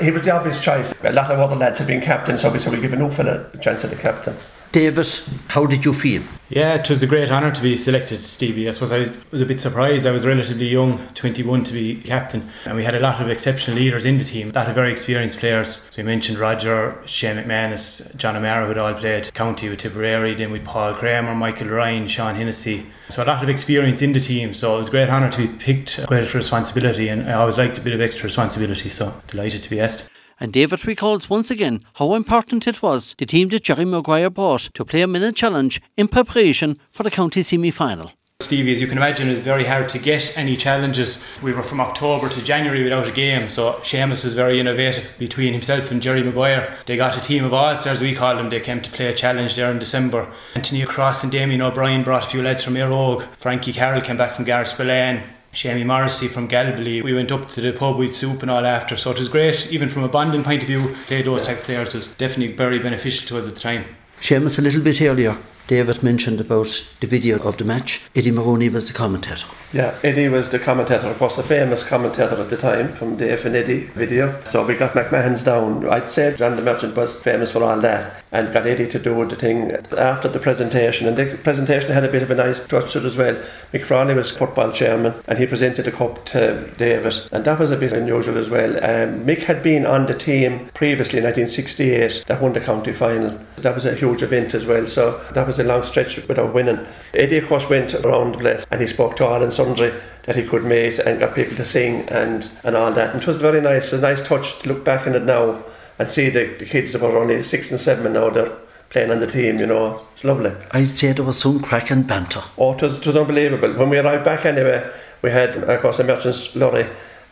he 0.00 0.10
was 0.10 0.22
the 0.22 0.30
obvious 0.30 0.62
choice. 0.62 0.94
A 1.02 1.12
lot 1.12 1.30
of 1.30 1.38
other 1.38 1.56
lads 1.56 1.78
had 1.78 1.86
been 1.86 2.00
captains, 2.00 2.42
so 2.42 2.50
we 2.50 2.58
said 2.58 2.72
we 2.72 2.80
give 2.80 2.92
a 2.92 2.96
new 2.96 3.10
fella 3.10 3.46
a 3.52 3.58
chance 3.58 3.84
at 3.84 3.90
the 3.90 3.96
captain. 3.96 4.36
David, 4.72 5.08
how 5.48 5.66
did 5.66 5.84
you 5.84 5.92
feel? 5.92 6.22
Yeah, 6.48 6.76
it 6.76 6.88
was 6.88 7.02
a 7.02 7.06
great 7.06 7.28
honour 7.28 7.50
to 7.50 7.60
be 7.60 7.76
selected, 7.76 8.22
Stevie. 8.22 8.68
I 8.68 8.70
suppose 8.70 8.92
I 8.92 9.10
was 9.32 9.42
a 9.42 9.46
bit 9.46 9.58
surprised. 9.58 10.06
I 10.06 10.12
was 10.12 10.24
relatively 10.24 10.68
young, 10.68 11.04
21 11.14 11.64
to 11.64 11.72
be 11.72 11.96
captain, 11.96 12.48
and 12.66 12.76
we 12.76 12.84
had 12.84 12.94
a 12.94 13.00
lot 13.00 13.20
of 13.20 13.28
exceptional 13.28 13.76
leaders 13.76 14.04
in 14.04 14.18
the 14.18 14.24
team, 14.24 14.50
a 14.50 14.52
lot 14.52 14.68
of 14.68 14.76
very 14.76 14.92
experienced 14.92 15.38
players. 15.38 15.80
So 15.90 15.96
we 15.96 16.02
mentioned 16.04 16.38
Roger, 16.38 16.96
Shane 17.04 17.36
McManus, 17.36 18.14
John 18.14 18.36
O'Mara, 18.36 18.64
who'd 18.64 18.78
all 18.78 18.94
played 18.94 19.34
county 19.34 19.68
with 19.68 19.80
Tipperary, 19.80 20.36
then 20.36 20.52
with 20.52 20.64
Paul 20.64 20.94
Kramer, 20.94 21.34
Michael 21.34 21.68
Ryan, 21.68 22.06
Sean 22.06 22.36
Hennessy. 22.36 22.86
So 23.08 23.24
a 23.24 23.26
lot 23.26 23.42
of 23.42 23.48
experience 23.48 24.02
in 24.02 24.12
the 24.12 24.20
team. 24.20 24.54
So 24.54 24.76
it 24.76 24.78
was 24.78 24.88
a 24.88 24.92
great 24.92 25.08
honour 25.08 25.32
to 25.32 25.48
be 25.48 25.48
picked, 25.48 26.06
great 26.06 26.32
responsibility, 26.32 27.08
and 27.08 27.28
I 27.28 27.32
always 27.32 27.58
liked 27.58 27.78
a 27.78 27.82
bit 27.82 27.92
of 27.92 28.00
extra 28.00 28.24
responsibility. 28.24 28.88
So 28.88 29.12
delighted 29.26 29.64
to 29.64 29.70
be 29.70 29.80
asked 29.80 30.04
and 30.40 30.52
David 30.52 30.86
recalls 30.86 31.28
once 31.28 31.50
again 31.50 31.84
how 31.94 32.14
important 32.14 32.66
it 32.66 32.82
was 32.82 33.14
the 33.18 33.26
team 33.26 33.50
that 33.50 33.62
Jerry 33.62 33.84
Maguire 33.84 34.30
brought 34.30 34.70
to 34.74 34.84
play 34.84 35.02
a 35.02 35.06
minute 35.06 35.36
challenge 35.36 35.80
in 35.96 36.08
preparation 36.08 36.80
for 36.90 37.02
the 37.02 37.10
county 37.10 37.42
semi 37.42 37.70
final. 37.70 38.10
Stevie, 38.40 38.72
as 38.72 38.80
you 38.80 38.86
can 38.86 38.96
imagine, 38.96 39.28
it's 39.28 39.44
very 39.44 39.66
hard 39.66 39.90
to 39.90 39.98
get 39.98 40.32
any 40.36 40.56
challenges. 40.56 41.20
We 41.42 41.52
were 41.52 41.62
from 41.62 41.78
October 41.78 42.30
to 42.30 42.42
January 42.42 42.82
without 42.82 43.06
a 43.06 43.12
game, 43.12 43.50
so 43.50 43.74
Seamus 43.82 44.24
was 44.24 44.32
very 44.32 44.58
innovative 44.58 45.04
between 45.18 45.52
himself 45.52 45.90
and 45.90 46.00
Jerry 46.00 46.22
Maguire. 46.22 46.78
They 46.86 46.96
got 46.96 47.22
a 47.22 47.26
team 47.26 47.44
of 47.44 47.52
All-Stars, 47.52 48.00
we 48.00 48.14
called 48.14 48.38
them. 48.38 48.48
They 48.48 48.60
came 48.60 48.80
to 48.80 48.90
play 48.90 49.08
a 49.08 49.14
challenge 49.14 49.56
there 49.56 49.70
in 49.70 49.78
December. 49.78 50.26
Anthony 50.54 50.84
Cross 50.86 51.22
and 51.22 51.30
Damien 51.30 51.60
O'Brien 51.60 52.02
brought 52.02 52.26
a 52.26 52.30
few 52.30 52.42
lads 52.42 52.64
from 52.64 52.78
Eire 52.78 52.90
Og. 52.90 53.24
Frankie 53.40 53.74
Carroll 53.74 54.00
came 54.00 54.16
back 54.16 54.34
from 54.36 54.46
Gareth 54.46 54.68
Spillane. 54.68 55.22
Shamie 55.52 55.84
Morrissey 55.84 56.28
from 56.28 56.48
Galbally. 56.48 57.02
We 57.02 57.12
went 57.12 57.32
up 57.32 57.50
to 57.50 57.60
the 57.60 57.72
pub 57.72 57.96
with 57.96 58.14
soup 58.14 58.42
and 58.42 58.50
all 58.50 58.64
after, 58.64 58.96
so 58.96 59.10
it 59.10 59.18
was 59.18 59.28
great. 59.28 59.66
Even 59.66 59.88
from 59.88 60.04
a 60.04 60.08
bonding 60.08 60.44
point 60.44 60.62
of 60.62 60.68
view, 60.68 60.96
play 61.06 61.22
those 61.22 61.46
type 61.46 61.58
players 61.64 61.92
was 61.92 62.06
definitely 62.18 62.54
very 62.54 62.78
beneficial 62.78 63.26
to 63.28 63.38
us 63.38 63.48
at 63.48 63.54
the 63.54 63.60
time. 63.60 63.84
Seamus, 64.20 64.58
a 64.58 64.62
little 64.62 64.80
bit 64.80 65.02
earlier, 65.02 65.36
David 65.70 66.02
mentioned 66.02 66.40
about 66.40 66.84
the 66.98 67.06
video 67.06 67.38
of 67.46 67.56
the 67.56 67.64
match. 67.64 68.02
Eddie 68.16 68.32
Maroney 68.32 68.68
was 68.68 68.88
the 68.88 68.92
commentator. 68.92 69.46
Yeah, 69.72 69.96
Eddie 70.02 70.28
was 70.28 70.48
the 70.48 70.58
commentator, 70.58 71.06
of 71.06 71.16
course, 71.18 71.36
the 71.36 71.44
famous 71.44 71.84
commentator 71.84 72.34
at 72.40 72.50
the 72.50 72.56
time 72.56 72.92
from 72.96 73.18
the 73.18 73.30
F 73.30 73.44
and 73.44 73.54
Eddie 73.54 73.84
video. 73.94 74.36
So 74.46 74.66
we 74.66 74.74
got 74.74 74.94
McMahon's 74.94 75.44
down. 75.44 75.88
I'd 75.88 76.10
say 76.10 76.34
John 76.36 76.56
the 76.56 76.62
Merchant 76.62 76.96
was 76.96 77.20
famous 77.20 77.52
for 77.52 77.62
all 77.62 77.80
that 77.82 78.24
and 78.32 78.52
got 78.52 78.66
Eddie 78.66 78.88
to 78.88 78.98
do 78.98 79.24
the 79.24 79.36
thing 79.36 79.70
after 79.96 80.28
the 80.28 80.40
presentation. 80.40 81.06
And 81.06 81.16
the 81.16 81.36
presentation 81.36 81.92
had 81.92 82.04
a 82.04 82.10
bit 82.10 82.22
of 82.22 82.32
a 82.32 82.34
nice 82.34 82.66
touch 82.66 82.92
to 82.92 82.98
it 82.98 83.04
as 83.04 83.16
well. 83.16 83.40
Frawley 83.84 84.14
was 84.14 84.30
football 84.30 84.72
chairman 84.72 85.14
and 85.26 85.38
he 85.38 85.46
presented 85.46 85.84
the 85.84 85.92
cup 85.92 86.24
to 86.26 86.68
Davis, 86.78 87.28
and 87.32 87.44
that 87.44 87.58
was 87.58 87.70
a 87.70 87.76
bit 87.76 87.92
unusual 87.92 88.38
as 88.38 88.48
well. 88.48 88.76
Um, 88.76 89.22
Mick 89.22 89.42
had 89.42 89.62
been 89.62 89.86
on 89.86 90.06
the 90.06 90.16
team 90.16 90.68
previously 90.74 91.18
in 91.18 91.24
1968 91.24 92.24
that 92.26 92.40
won 92.40 92.52
the 92.52 92.60
county 92.60 92.92
final. 92.92 93.38
That 93.58 93.74
was 93.74 93.86
a 93.86 93.94
huge 93.94 94.22
event 94.22 94.54
as 94.54 94.64
well. 94.64 94.86
So 94.86 95.24
that 95.34 95.46
was 95.46 95.59
a 95.60 95.64
long 95.64 95.84
stretch 95.84 96.16
without 96.28 96.52
winning. 96.52 96.84
Eddie, 97.14 97.38
of 97.38 97.48
course, 97.48 97.68
went 97.68 97.94
around 97.94 98.34
the 98.34 98.38
place 98.38 98.64
and 98.70 98.80
he 98.80 98.86
spoke 98.86 99.16
to 99.16 99.26
all 99.26 99.42
and 99.42 99.52
sundry 99.52 99.92
that 100.24 100.36
he 100.36 100.46
could 100.46 100.64
meet 100.64 100.98
and 100.98 101.20
got 101.20 101.34
people 101.34 101.56
to 101.56 101.64
sing 101.64 102.08
and, 102.08 102.50
and 102.64 102.76
all 102.76 102.92
that. 102.92 103.14
And 103.14 103.22
it 103.22 103.26
was 103.26 103.36
very 103.36 103.60
nice, 103.60 103.92
a 103.92 103.98
nice 103.98 104.26
touch 104.26 104.58
to 104.60 104.68
look 104.68 104.84
back 104.84 105.06
on 105.06 105.14
it 105.14 105.24
now 105.24 105.62
and 105.98 106.10
see 106.10 106.30
the, 106.30 106.56
the 106.58 106.66
kids 106.66 106.92
that 106.92 107.02
were 107.02 107.18
only 107.18 107.42
six 107.42 107.70
and 107.70 107.80
seven 107.80 108.06
and 108.06 108.14
now 108.14 108.30
they're 108.30 108.56
playing 108.90 109.10
on 109.10 109.20
the 109.20 109.26
team, 109.26 109.58
you 109.58 109.66
know. 109.66 110.04
It's 110.14 110.24
lovely. 110.24 110.52
I'd 110.72 110.88
say 110.88 111.12
there 111.12 111.24
was 111.24 111.38
some 111.38 111.60
cracking 111.60 112.02
banter. 112.02 112.42
Oh, 112.58 112.72
it 112.72 112.82
was, 112.82 112.98
it 112.98 113.06
was 113.06 113.16
unbelievable. 113.16 113.72
When 113.74 113.88
we 113.88 113.98
arrived 113.98 114.24
back 114.24 114.44
anyway, 114.44 114.90
we 115.22 115.30
had, 115.30 115.56
of 115.56 115.80
course, 115.80 115.98
a 115.98 116.04
merchant's 116.04 116.54
lorry 116.56 116.88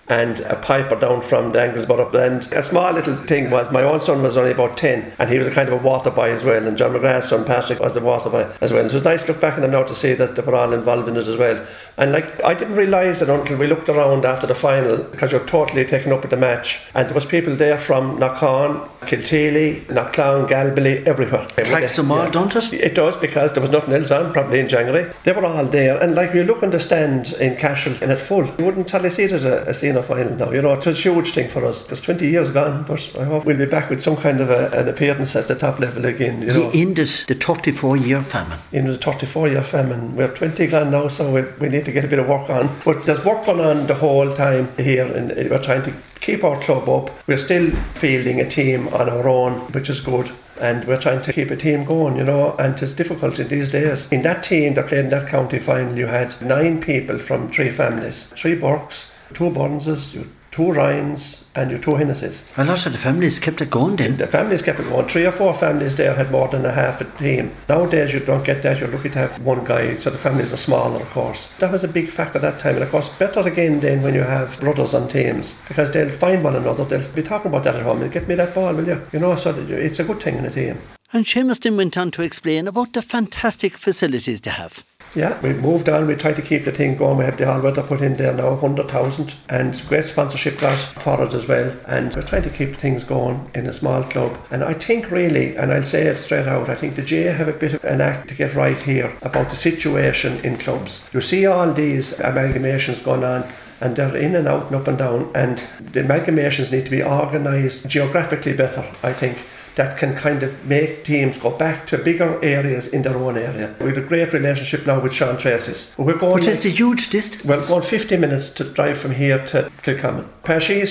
and 0.08 0.40
a 0.40 0.56
piper 0.56 0.98
down 0.98 1.22
from 1.28 1.52
the 1.52 1.58
Anglesborough. 1.58 2.14
And 2.14 2.50
a 2.52 2.62
small 2.62 2.92
little 2.92 3.16
thing 3.26 3.50
was 3.50 3.70
my 3.70 3.82
own 3.82 4.00
son 4.00 4.22
was 4.22 4.36
only 4.36 4.52
about 4.52 4.76
10 4.76 5.12
and 5.18 5.30
he 5.30 5.38
was 5.38 5.46
a 5.46 5.50
kind 5.50 5.68
of 5.68 5.74
a 5.74 5.84
water 5.84 6.10
boy 6.10 6.32
as 6.32 6.42
well. 6.42 6.66
And 6.66 6.76
John 6.76 6.92
McGrath's 6.92 7.28
son 7.28 7.44
Patrick 7.44 7.80
was 7.80 7.96
a 7.96 8.00
water 8.00 8.30
boy 8.30 8.50
as 8.60 8.72
well. 8.72 8.88
So 8.88 8.92
it 8.92 8.94
was 8.94 9.04
nice 9.04 9.22
to 9.22 9.32
look 9.32 9.40
back 9.40 9.54
on 9.54 9.62
them 9.62 9.72
now 9.72 9.82
to 9.82 9.94
see 9.94 10.14
that 10.14 10.34
they 10.34 10.42
were 10.42 10.54
all 10.54 10.72
involved 10.72 11.08
in 11.08 11.16
it 11.16 11.28
as 11.28 11.36
well. 11.36 11.64
And 11.98 12.12
like 12.12 12.42
I 12.42 12.54
didn't 12.54 12.76
realise 12.76 13.20
it 13.22 13.28
until 13.28 13.58
we 13.58 13.66
looked 13.66 13.88
around 13.88 14.24
after 14.24 14.46
the 14.46 14.54
final 14.54 14.98
because 14.98 15.32
you're 15.32 15.46
totally 15.46 15.84
taken 15.84 16.12
up 16.12 16.22
with 16.22 16.30
the 16.30 16.36
match. 16.36 16.80
And 16.94 17.06
there 17.06 17.14
was 17.14 17.26
people 17.26 17.54
there 17.56 17.78
from 17.78 18.18
Knocklong, 18.18 18.88
Kilteely, 19.02 19.84
Knockclown, 19.86 20.48
Galbally, 20.48 21.06
everywhere. 21.06 21.46
Tracks 21.48 21.96
them 21.96 22.10
all, 22.10 22.30
don't 22.30 22.54
it? 22.54 22.72
It 22.72 22.94
does 22.94 23.16
because 23.16 23.52
there 23.52 23.62
was 23.62 23.70
nothing 23.70 23.94
else 23.94 24.10
on 24.10 24.32
probably 24.32 24.60
in 24.60 24.68
January. 24.68 25.12
They 25.24 25.32
were 25.32 25.44
all 25.44 25.66
there. 25.66 25.98
And 25.98 26.14
like 26.14 26.34
you 26.34 26.44
look 26.44 26.62
on 26.62 26.70
the 26.70 26.80
stand 26.80 27.32
in 27.34 27.56
Cashel 27.56 27.94
and 28.00 28.10
it's 28.10 28.22
full. 28.22 28.46
You 28.58 28.64
wouldn't 28.64 28.88
totally 28.88 29.10
see 29.10 29.24
it 29.24 29.32
as 29.32 29.44
a, 29.44 29.64
a 29.66 29.74
scene 29.74 29.97
final 30.02 30.34
now. 30.36 30.50
You 30.50 30.62
know, 30.62 30.72
it 30.72 30.84
was 30.84 30.98
a 30.98 31.00
huge 31.00 31.32
thing 31.34 31.50
for 31.50 31.64
us. 31.64 31.84
There's 31.86 32.00
20 32.02 32.26
years 32.28 32.50
gone, 32.50 32.84
but 32.84 33.00
I 33.18 33.24
hope 33.24 33.44
we'll 33.44 33.56
be 33.56 33.66
back 33.66 33.90
with 33.90 34.02
some 34.02 34.16
kind 34.16 34.40
of 34.40 34.50
a, 34.50 34.68
an 34.78 34.88
appearance 34.88 35.34
at 35.36 35.48
the 35.48 35.54
top 35.54 35.78
level 35.78 36.04
again. 36.06 36.42
You 36.42 36.48
know, 36.48 36.70
He 36.70 36.82
ended 36.82 37.08
the 37.26 37.34
34 37.34 37.96
year 37.96 38.22
famine. 38.22 38.58
in 38.72 38.86
the 38.86 38.96
34 38.98 39.48
year 39.48 39.62
famine. 39.64 40.14
We're 40.16 40.34
20 40.34 40.66
gone 40.66 40.90
now, 40.90 41.08
so 41.08 41.30
we, 41.32 41.42
we 41.60 41.68
need 41.68 41.84
to 41.84 41.92
get 41.92 42.04
a 42.04 42.08
bit 42.08 42.18
of 42.18 42.26
work 42.28 42.48
on. 42.50 42.70
But 42.84 43.06
there's 43.06 43.24
work 43.24 43.46
going 43.46 43.60
on 43.60 43.86
the 43.86 43.94
whole 43.94 44.34
time 44.36 44.68
here, 44.76 45.06
and 45.06 45.32
eh, 45.32 45.48
we're 45.50 45.62
trying 45.62 45.82
to 45.84 45.94
keep 46.20 46.44
our 46.44 46.60
club 46.62 46.88
up. 46.88 47.10
We're 47.26 47.38
still 47.38 47.70
fielding 47.94 48.40
a 48.40 48.48
team 48.50 48.88
on 48.88 49.08
our 49.08 49.28
own, 49.28 49.52
which 49.72 49.88
is 49.88 50.00
good. 50.00 50.30
And 50.60 50.84
we're 50.86 51.00
trying 51.00 51.22
to 51.22 51.32
keep 51.32 51.52
a 51.52 51.56
team 51.56 51.84
going, 51.84 52.16
you 52.16 52.24
know, 52.24 52.56
and 52.58 52.82
it's 52.82 52.92
difficult 52.92 53.38
in 53.38 53.46
these 53.46 53.70
days. 53.70 54.08
In 54.10 54.22
that 54.22 54.42
team 54.42 54.74
that 54.74 54.88
played 54.88 55.04
in 55.04 55.10
that 55.10 55.28
county 55.28 55.60
final, 55.60 55.96
you 55.96 56.06
had 56.08 56.34
nine 56.42 56.80
people 56.80 57.16
from 57.16 57.52
three 57.52 57.70
families 57.70 58.26
three 58.34 58.56
Burks, 58.56 59.06
two 59.34 59.50
Burnses, 59.50 60.14
your 60.14 60.24
two 60.50 60.72
Ryans, 60.72 61.44
and 61.54 61.70
your 61.70 61.78
two 61.78 61.94
Hennessy's. 61.94 62.42
A 62.56 62.64
lot 62.64 62.86
of 62.86 62.92
the 62.92 62.98
families 62.98 63.38
kept 63.38 63.60
it 63.60 63.70
going 63.70 63.96
then. 63.96 64.16
The 64.16 64.26
families 64.26 64.62
kept 64.62 64.80
it 64.80 64.88
going. 64.88 65.08
Three 65.08 65.26
or 65.26 65.32
four 65.32 65.54
families 65.54 65.96
there 65.96 66.14
had 66.14 66.30
more 66.30 66.48
than 66.48 66.64
a 66.64 66.72
half 66.72 67.00
a 67.00 67.04
team. 67.18 67.54
Nowadays, 67.68 68.14
you 68.14 68.20
don't 68.20 68.44
get 68.44 68.62
that. 68.62 68.78
You're 68.78 68.88
lucky 68.88 69.10
to 69.10 69.18
have 69.18 69.40
one 69.42 69.64
guy, 69.64 69.98
so 69.98 70.10
the 70.10 70.18
families 70.18 70.52
are 70.52 70.56
smaller, 70.56 71.00
of 71.00 71.10
course. 71.10 71.48
That 71.58 71.70
was 71.70 71.84
a 71.84 71.88
big 71.88 72.10
factor 72.10 72.38
at 72.38 72.42
that 72.42 72.60
time. 72.60 72.76
And 72.76 72.84
of 72.84 72.90
course, 72.90 73.08
better 73.18 73.40
again 73.40 73.80
then 73.80 74.02
when 74.02 74.14
you 74.14 74.22
have 74.22 74.58
brothers 74.60 74.94
on 74.94 75.08
teams 75.08 75.54
because 75.68 75.92
they'll 75.92 76.10
find 76.10 76.42
one 76.42 76.56
another. 76.56 76.84
They'll 76.84 77.12
be 77.12 77.22
talking 77.22 77.50
about 77.50 77.64
that 77.64 77.76
at 77.76 77.82
home. 77.82 78.02
And 78.02 78.12
get 78.12 78.26
me 78.26 78.34
that 78.36 78.54
ball, 78.54 78.74
will 78.74 78.86
you? 78.86 79.00
You 79.12 79.18
know, 79.18 79.36
so 79.36 79.50
it's 79.50 80.00
a 80.00 80.04
good 80.04 80.22
thing 80.22 80.36
in 80.36 80.44
a 80.44 80.50
team. 80.50 80.80
And 81.12 81.24
Seamus 81.24 81.60
then 81.60 81.76
went 81.76 81.96
on 81.96 82.10
to 82.12 82.22
explain 82.22 82.68
about 82.68 82.92
the 82.92 83.00
fantastic 83.00 83.78
facilities 83.78 84.42
they 84.42 84.50
have. 84.50 84.84
Yeah, 85.18 85.36
we 85.40 85.52
moved 85.52 85.88
on. 85.88 86.06
We 86.06 86.14
tried 86.14 86.36
to 86.36 86.42
keep 86.42 86.64
the 86.64 86.70
thing 86.70 86.96
going. 86.96 87.18
We 87.18 87.24
have 87.24 87.38
the 87.38 87.50
all 87.50 87.60
weather 87.60 87.82
put 87.82 88.02
in 88.02 88.16
there 88.16 88.32
now, 88.32 88.50
100,000, 88.50 89.34
and 89.48 89.82
great 89.88 90.04
sponsorship 90.04 90.60
got 90.60 90.78
for 90.78 91.20
it 91.24 91.34
as 91.34 91.48
well. 91.48 91.76
And 91.86 92.14
we're 92.14 92.22
trying 92.22 92.44
to 92.44 92.50
keep 92.50 92.76
things 92.76 93.02
going 93.02 93.50
in 93.52 93.66
a 93.66 93.72
small 93.72 94.04
club. 94.04 94.38
And 94.52 94.62
I 94.62 94.74
think, 94.74 95.10
really, 95.10 95.56
and 95.56 95.72
I'll 95.72 95.82
say 95.82 96.06
it 96.06 96.18
straight 96.18 96.46
out, 96.46 96.70
I 96.70 96.76
think 96.76 96.94
the 96.94 97.02
GA 97.02 97.32
have 97.32 97.48
a 97.48 97.52
bit 97.52 97.74
of 97.74 97.82
an 97.82 98.00
act 98.00 98.28
to 98.28 98.36
get 98.36 98.54
right 98.54 98.78
here 98.78 99.12
about 99.22 99.50
the 99.50 99.56
situation 99.56 100.38
in 100.44 100.56
clubs. 100.56 101.00
You 101.12 101.20
see 101.20 101.46
all 101.46 101.74
these 101.74 102.12
amalgamations 102.18 103.02
going 103.02 103.24
on 103.24 103.52
and 103.80 103.96
they're 103.96 104.16
in 104.16 104.36
and 104.36 104.46
out 104.46 104.66
and 104.66 104.76
up 104.76 104.86
and 104.86 104.98
down 104.98 105.32
and 105.34 105.58
the 105.92 106.00
amalgamations 106.00 106.70
need 106.70 106.84
to 106.84 106.90
be 106.90 107.02
organised 107.02 107.86
geographically 107.86 108.52
better 108.52 108.84
I 109.04 109.12
think 109.12 109.38
that 109.78 109.96
can 109.96 110.12
kind 110.16 110.42
of 110.42 110.66
make 110.66 111.04
teams 111.04 111.38
go 111.38 111.50
back 111.50 111.86
to 111.86 111.96
bigger 111.96 112.44
areas 112.44 112.88
in 112.88 113.02
their 113.02 113.16
own 113.16 113.38
area. 113.38 113.72
We 113.80 113.86
have 113.90 113.96
a 113.96 114.00
great 114.00 114.32
relationship 114.32 114.84
now 114.84 114.98
with 115.00 115.14
Sean 115.14 115.38
Treacy's. 115.38 115.92
We're 115.96 116.18
going 116.18 116.32
But 116.32 116.48
it's 116.48 116.64
a 116.64 116.68
huge 116.68 117.10
distance. 117.10 117.44
well, 117.44 117.64
going 117.68 117.88
50 117.88 118.16
minutes 118.16 118.50
to 118.54 118.64
drive 118.64 118.98
from 118.98 119.12
here 119.12 119.38
to 119.46 119.70
Kilcommon. 119.84 120.26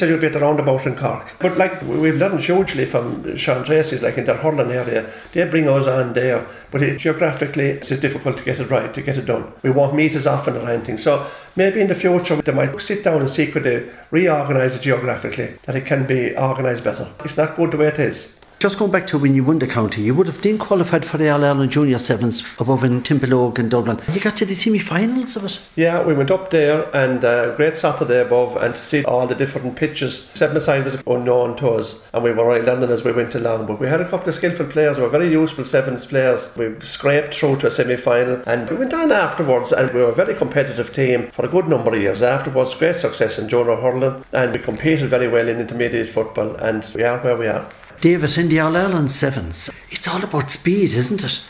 You'll 0.08 0.19
be 0.19 0.28
at 0.28 0.34
the 0.34 0.39
roundabout 0.39 0.86
in 0.88 0.95
Cork. 0.95 1.28
But 1.39 1.58
like 1.58 1.82
we've 1.82 2.15
learned 2.15 2.39
hugely 2.39 2.86
from 2.86 3.36
Sean 3.36 3.65
Treacy's, 3.65 4.04
like 4.04 4.17
in 4.17 4.23
their 4.23 4.38
hurling 4.38 4.71
area, 4.71 5.12
they 5.34 5.43
bring 5.43 5.67
us 5.67 5.86
on 5.86 6.13
there. 6.13 6.47
But 6.71 6.82
it, 6.82 7.00
geographically, 7.00 7.65
it's 7.71 7.89
difficult 7.89 8.38
to 8.38 8.43
get 8.45 8.62
it 8.62 8.69
right, 8.69 8.93
to 8.93 9.02
get 9.02 9.17
it 9.17 9.26
done. 9.26 9.52
We 9.63 9.69
won't 9.71 9.95
meet 9.95 10.13
as 10.13 10.28
often 10.28 10.56
or 10.56 10.69
anything. 10.69 10.97
So 10.97 11.30
maybe 11.58 11.82
in 11.82 11.89
the 11.89 11.95
future 11.95 12.38
they 12.38 12.54
might 12.54 12.80
sit 12.80 13.04
down 13.04 13.19
and 13.19 13.30
see 13.30 13.47
could 13.47 13.63
they 13.63 13.89
reorganise 14.12 14.76
it 14.76 14.82
geographically, 14.82 15.58
that 15.65 15.76
it 15.76 15.86
can 15.86 16.08
be 16.08 16.38
organised 16.38 16.86
better. 16.86 17.12
It's 17.26 17.36
not 17.36 17.58
good 17.58 17.71
the 17.71 17.78
way 17.78 17.88
it 17.88 18.00
is. 18.00 18.30
Just 18.60 18.80
going 18.80 18.89
back 18.89 19.06
to 19.06 19.20
when 19.20 19.36
you 19.36 19.43
won 19.43 19.60
the 19.60 19.67
county, 19.67 20.02
you 20.02 20.15
would 20.15 20.26
have 20.26 20.41
then 20.41 20.58
qualified 20.58 21.06
for 21.06 21.20
the 21.20 21.30
All 21.30 21.46
Ireland 21.46 21.72
Junior 21.72 22.00
Sevens 22.00 22.43
above 22.58 22.84
in 22.84 23.04
Templeogue 23.04 23.60
and 23.60 23.70
Dublin. 23.70 24.00
You 24.12 24.20
got 24.20 24.36
to 24.38 24.46
the 24.48 24.56
semi 24.56 24.80
finals 24.80 25.36
of 25.36 25.46
it. 25.46 25.60
Yeah, 25.76 26.04
we 26.04 26.15
went 26.15 26.32
up 26.32 26.50
there 26.50 26.89
and 26.96 27.24
uh, 27.24 27.56
great 27.56 27.78
Saturday 27.78 28.20
above 28.20 28.58
and 28.58 28.74
to 28.74 28.82
see 28.84 29.04
all 29.04 29.28
the 29.28 29.36
different 29.36 29.76
pitches. 29.76 30.28
Seven 30.34 30.60
side 30.60 30.86
was 30.86 30.96
unknown 31.06 31.56
to 31.58 31.70
us 31.70 31.98
and 32.13 32.24
we 32.24 32.32
were 32.32 32.63
learning 32.63 32.89
as 32.89 33.04
we 33.04 33.12
went 33.12 33.36
along. 33.36 33.67
But 33.67 33.80
we 33.80 33.86
had 33.86 34.02
a 34.02 34.10
couple 34.10 34.30
of 34.30 34.34
skillful 34.34 34.65
players, 34.65 34.98
we 34.98 35.04
were 35.04 35.10
very 35.10 35.32
useful 35.32 35.63
sevens 35.63 36.08
players. 36.08 36.41
We 36.58 36.74
scraped 36.84 37.36
through 37.36 37.58
to 37.58 37.67
a 37.67 37.72
semi 37.72 37.96
final 37.96 38.41
and 38.48 38.67
we 38.72 38.78
went 38.78 38.91
on 38.91 39.12
afterwards 39.12 39.72
and 39.72 39.91
we 39.91 40.00
were 40.00 40.10
a 40.10 40.15
very 40.15 40.34
competitive 40.34 40.96
team 40.96 41.30
for 41.30 41.46
a 41.46 41.50
good 41.50 41.67
number 41.67 41.93
of 41.93 42.02
years. 42.02 42.24
Afterwards, 42.24 42.74
great 42.74 42.96
success 42.96 43.38
in 43.38 43.50
junior 43.50 43.76
hurling 43.76 44.26
and 44.32 44.52
we 44.52 44.63
competed 44.63 45.12
very 45.12 45.28
well 45.28 45.48
in 45.48 45.60
intermediate 45.60 46.10
football 46.10 46.56
and 46.56 46.84
we 46.96 47.04
are 47.04 47.20
where 47.20 47.38
we 47.38 47.46
are. 47.46 47.70
David, 48.00 48.38
in 48.38 48.50
the 48.50 48.60
All 48.60 48.78
Ireland 48.78 49.12
Sevens, 49.12 49.72
it's 49.90 50.08
all 50.08 50.24
about 50.24 50.52
speed, 50.52 50.94
isn't 50.94 51.24
it? 51.24 51.42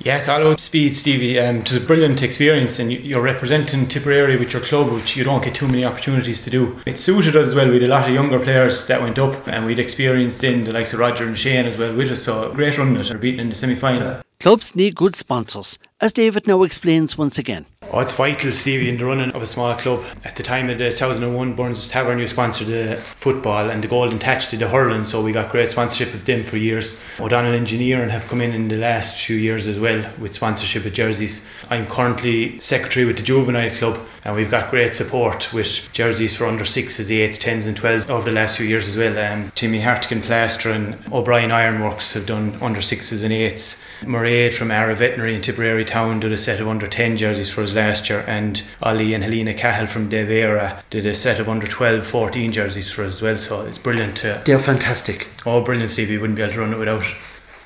Yeah, 0.00 0.18
it's 0.18 0.28
all 0.28 0.42
about 0.42 0.60
speed, 0.60 0.94
Stevie. 0.94 1.38
Um, 1.38 1.60
it's 1.60 1.72
a 1.72 1.80
brilliant 1.80 2.22
experience, 2.22 2.78
and 2.78 2.92
you- 2.92 3.00
you're 3.02 3.22
representing 3.22 3.86
Tipperary 3.86 4.36
with 4.36 4.52
your 4.52 4.60
club, 4.60 4.92
which 4.92 5.16
you 5.16 5.24
don't 5.24 5.42
get 5.42 5.54
too 5.54 5.66
many 5.66 5.82
opportunities 5.82 6.42
to 6.44 6.50
do. 6.50 6.78
It 6.84 6.98
suited 6.98 7.36
us 7.36 7.48
as 7.48 7.54
well. 7.54 7.68
We 7.68 7.74
had 7.74 7.84
a 7.84 7.88
lot 7.88 8.06
of 8.06 8.14
younger 8.14 8.38
players 8.38 8.86
that 8.86 9.00
went 9.00 9.18
up, 9.18 9.48
and 9.48 9.64
we'd 9.64 9.78
experienced 9.78 10.44
in 10.44 10.64
the 10.64 10.72
likes 10.72 10.92
of 10.92 10.98
Roger 10.98 11.24
and 11.24 11.38
Shane 11.38 11.64
as 11.64 11.78
well 11.78 11.94
with 11.94 12.10
us. 12.10 12.24
So 12.24 12.52
great 12.54 12.76
run 12.76 12.96
it, 12.96 13.10
or 13.10 13.16
beating 13.16 13.40
in 13.40 13.48
the 13.48 13.54
semi 13.54 13.76
final. 13.76 14.20
Clubs 14.40 14.76
need 14.76 14.94
good 14.94 15.16
sponsors, 15.16 15.78
as 16.02 16.12
David 16.12 16.46
now 16.46 16.64
explains 16.64 17.16
once 17.16 17.38
again. 17.38 17.64
Oh, 17.92 18.00
it's 18.00 18.12
vital, 18.12 18.50
Stevie, 18.52 18.88
in 18.88 18.98
the 18.98 19.04
running 19.04 19.30
of 19.30 19.42
a 19.42 19.46
small 19.46 19.76
club. 19.76 20.04
At 20.24 20.34
the 20.34 20.42
time 20.42 20.68
of 20.68 20.78
the 20.78 20.90
2001 20.90 21.54
Burns 21.54 21.86
Tavern, 21.86 22.18
you 22.18 22.26
sponsored 22.26 22.66
the 22.66 23.00
football 23.20 23.70
and 23.70 23.84
the 23.84 23.88
Golden 23.88 24.18
Touch 24.18 24.48
to 24.48 24.56
the 24.56 24.68
hurling, 24.68 25.04
so 25.04 25.22
we 25.22 25.30
got 25.30 25.52
great 25.52 25.70
sponsorship 25.70 26.12
of 26.12 26.24
them 26.24 26.42
for 26.42 26.56
years. 26.56 26.96
O'Donnell 27.20 27.52
Engineering 27.52 28.08
have 28.08 28.26
come 28.26 28.40
in 28.40 28.52
in 28.52 28.66
the 28.66 28.76
last 28.76 29.16
few 29.16 29.36
years 29.36 29.68
as 29.68 29.78
well 29.78 30.10
with 30.18 30.34
sponsorship 30.34 30.84
of 30.84 30.92
jerseys. 30.92 31.40
I'm 31.70 31.86
currently 31.86 32.58
secretary 32.58 33.06
with 33.06 33.16
the 33.16 33.22
Juvenile 33.22 33.74
Club, 33.76 34.00
and 34.24 34.34
we've 34.34 34.50
got 34.50 34.70
great 34.70 34.94
support 34.94 35.52
with 35.52 35.88
jerseys 35.92 36.36
for 36.36 36.46
under 36.46 36.64
6s, 36.64 37.10
8s, 37.10 37.38
10s, 37.38 37.66
and 37.66 37.76
12s 37.78 38.08
over 38.08 38.28
the 38.28 38.34
last 38.34 38.56
few 38.56 38.66
years 38.66 38.88
as 38.88 38.96
well. 38.96 39.16
Um, 39.16 39.52
Timmy 39.54 39.80
Hartigan 39.80 40.22
Plaster 40.22 40.70
and 40.70 40.98
O'Brien 41.12 41.52
Ironworks 41.52 42.12
have 42.14 42.26
done 42.26 42.58
under 42.60 42.80
6s 42.80 43.22
and 43.22 43.32
8s. 43.32 43.76
Murray 44.06 44.50
from 44.50 44.70
Ara 44.70 44.94
Veterinary 44.94 45.34
in 45.34 45.42
Tipperary 45.42 45.84
Town 45.84 46.20
did 46.20 46.32
a 46.32 46.36
set 46.36 46.60
of 46.60 46.68
under 46.68 46.86
10 46.86 47.16
jerseys 47.16 47.50
for 47.50 47.62
us 47.62 47.72
last 47.72 48.08
year, 48.08 48.24
and 48.26 48.62
Ali 48.82 49.14
and 49.14 49.24
Helena 49.24 49.54
Cahill 49.54 49.86
from 49.86 50.08
Devera 50.08 50.82
did 50.90 51.06
a 51.06 51.14
set 51.14 51.40
of 51.40 51.48
under 51.48 51.66
12, 51.66 52.06
14 52.06 52.52
jerseys 52.52 52.90
for 52.90 53.04
us 53.04 53.14
as 53.14 53.22
well. 53.22 53.38
So 53.38 53.60
it's 53.62 53.78
brilliant. 53.78 54.16
To, 54.18 54.42
They're 54.44 54.58
fantastic. 54.58 55.28
Oh, 55.46 55.60
brilliant, 55.60 55.92
Stevie. 55.92 56.18
Wouldn't 56.18 56.36
be 56.36 56.42
able 56.42 56.54
to 56.54 56.60
run 56.60 56.72
it 56.72 56.78
without. 56.78 57.04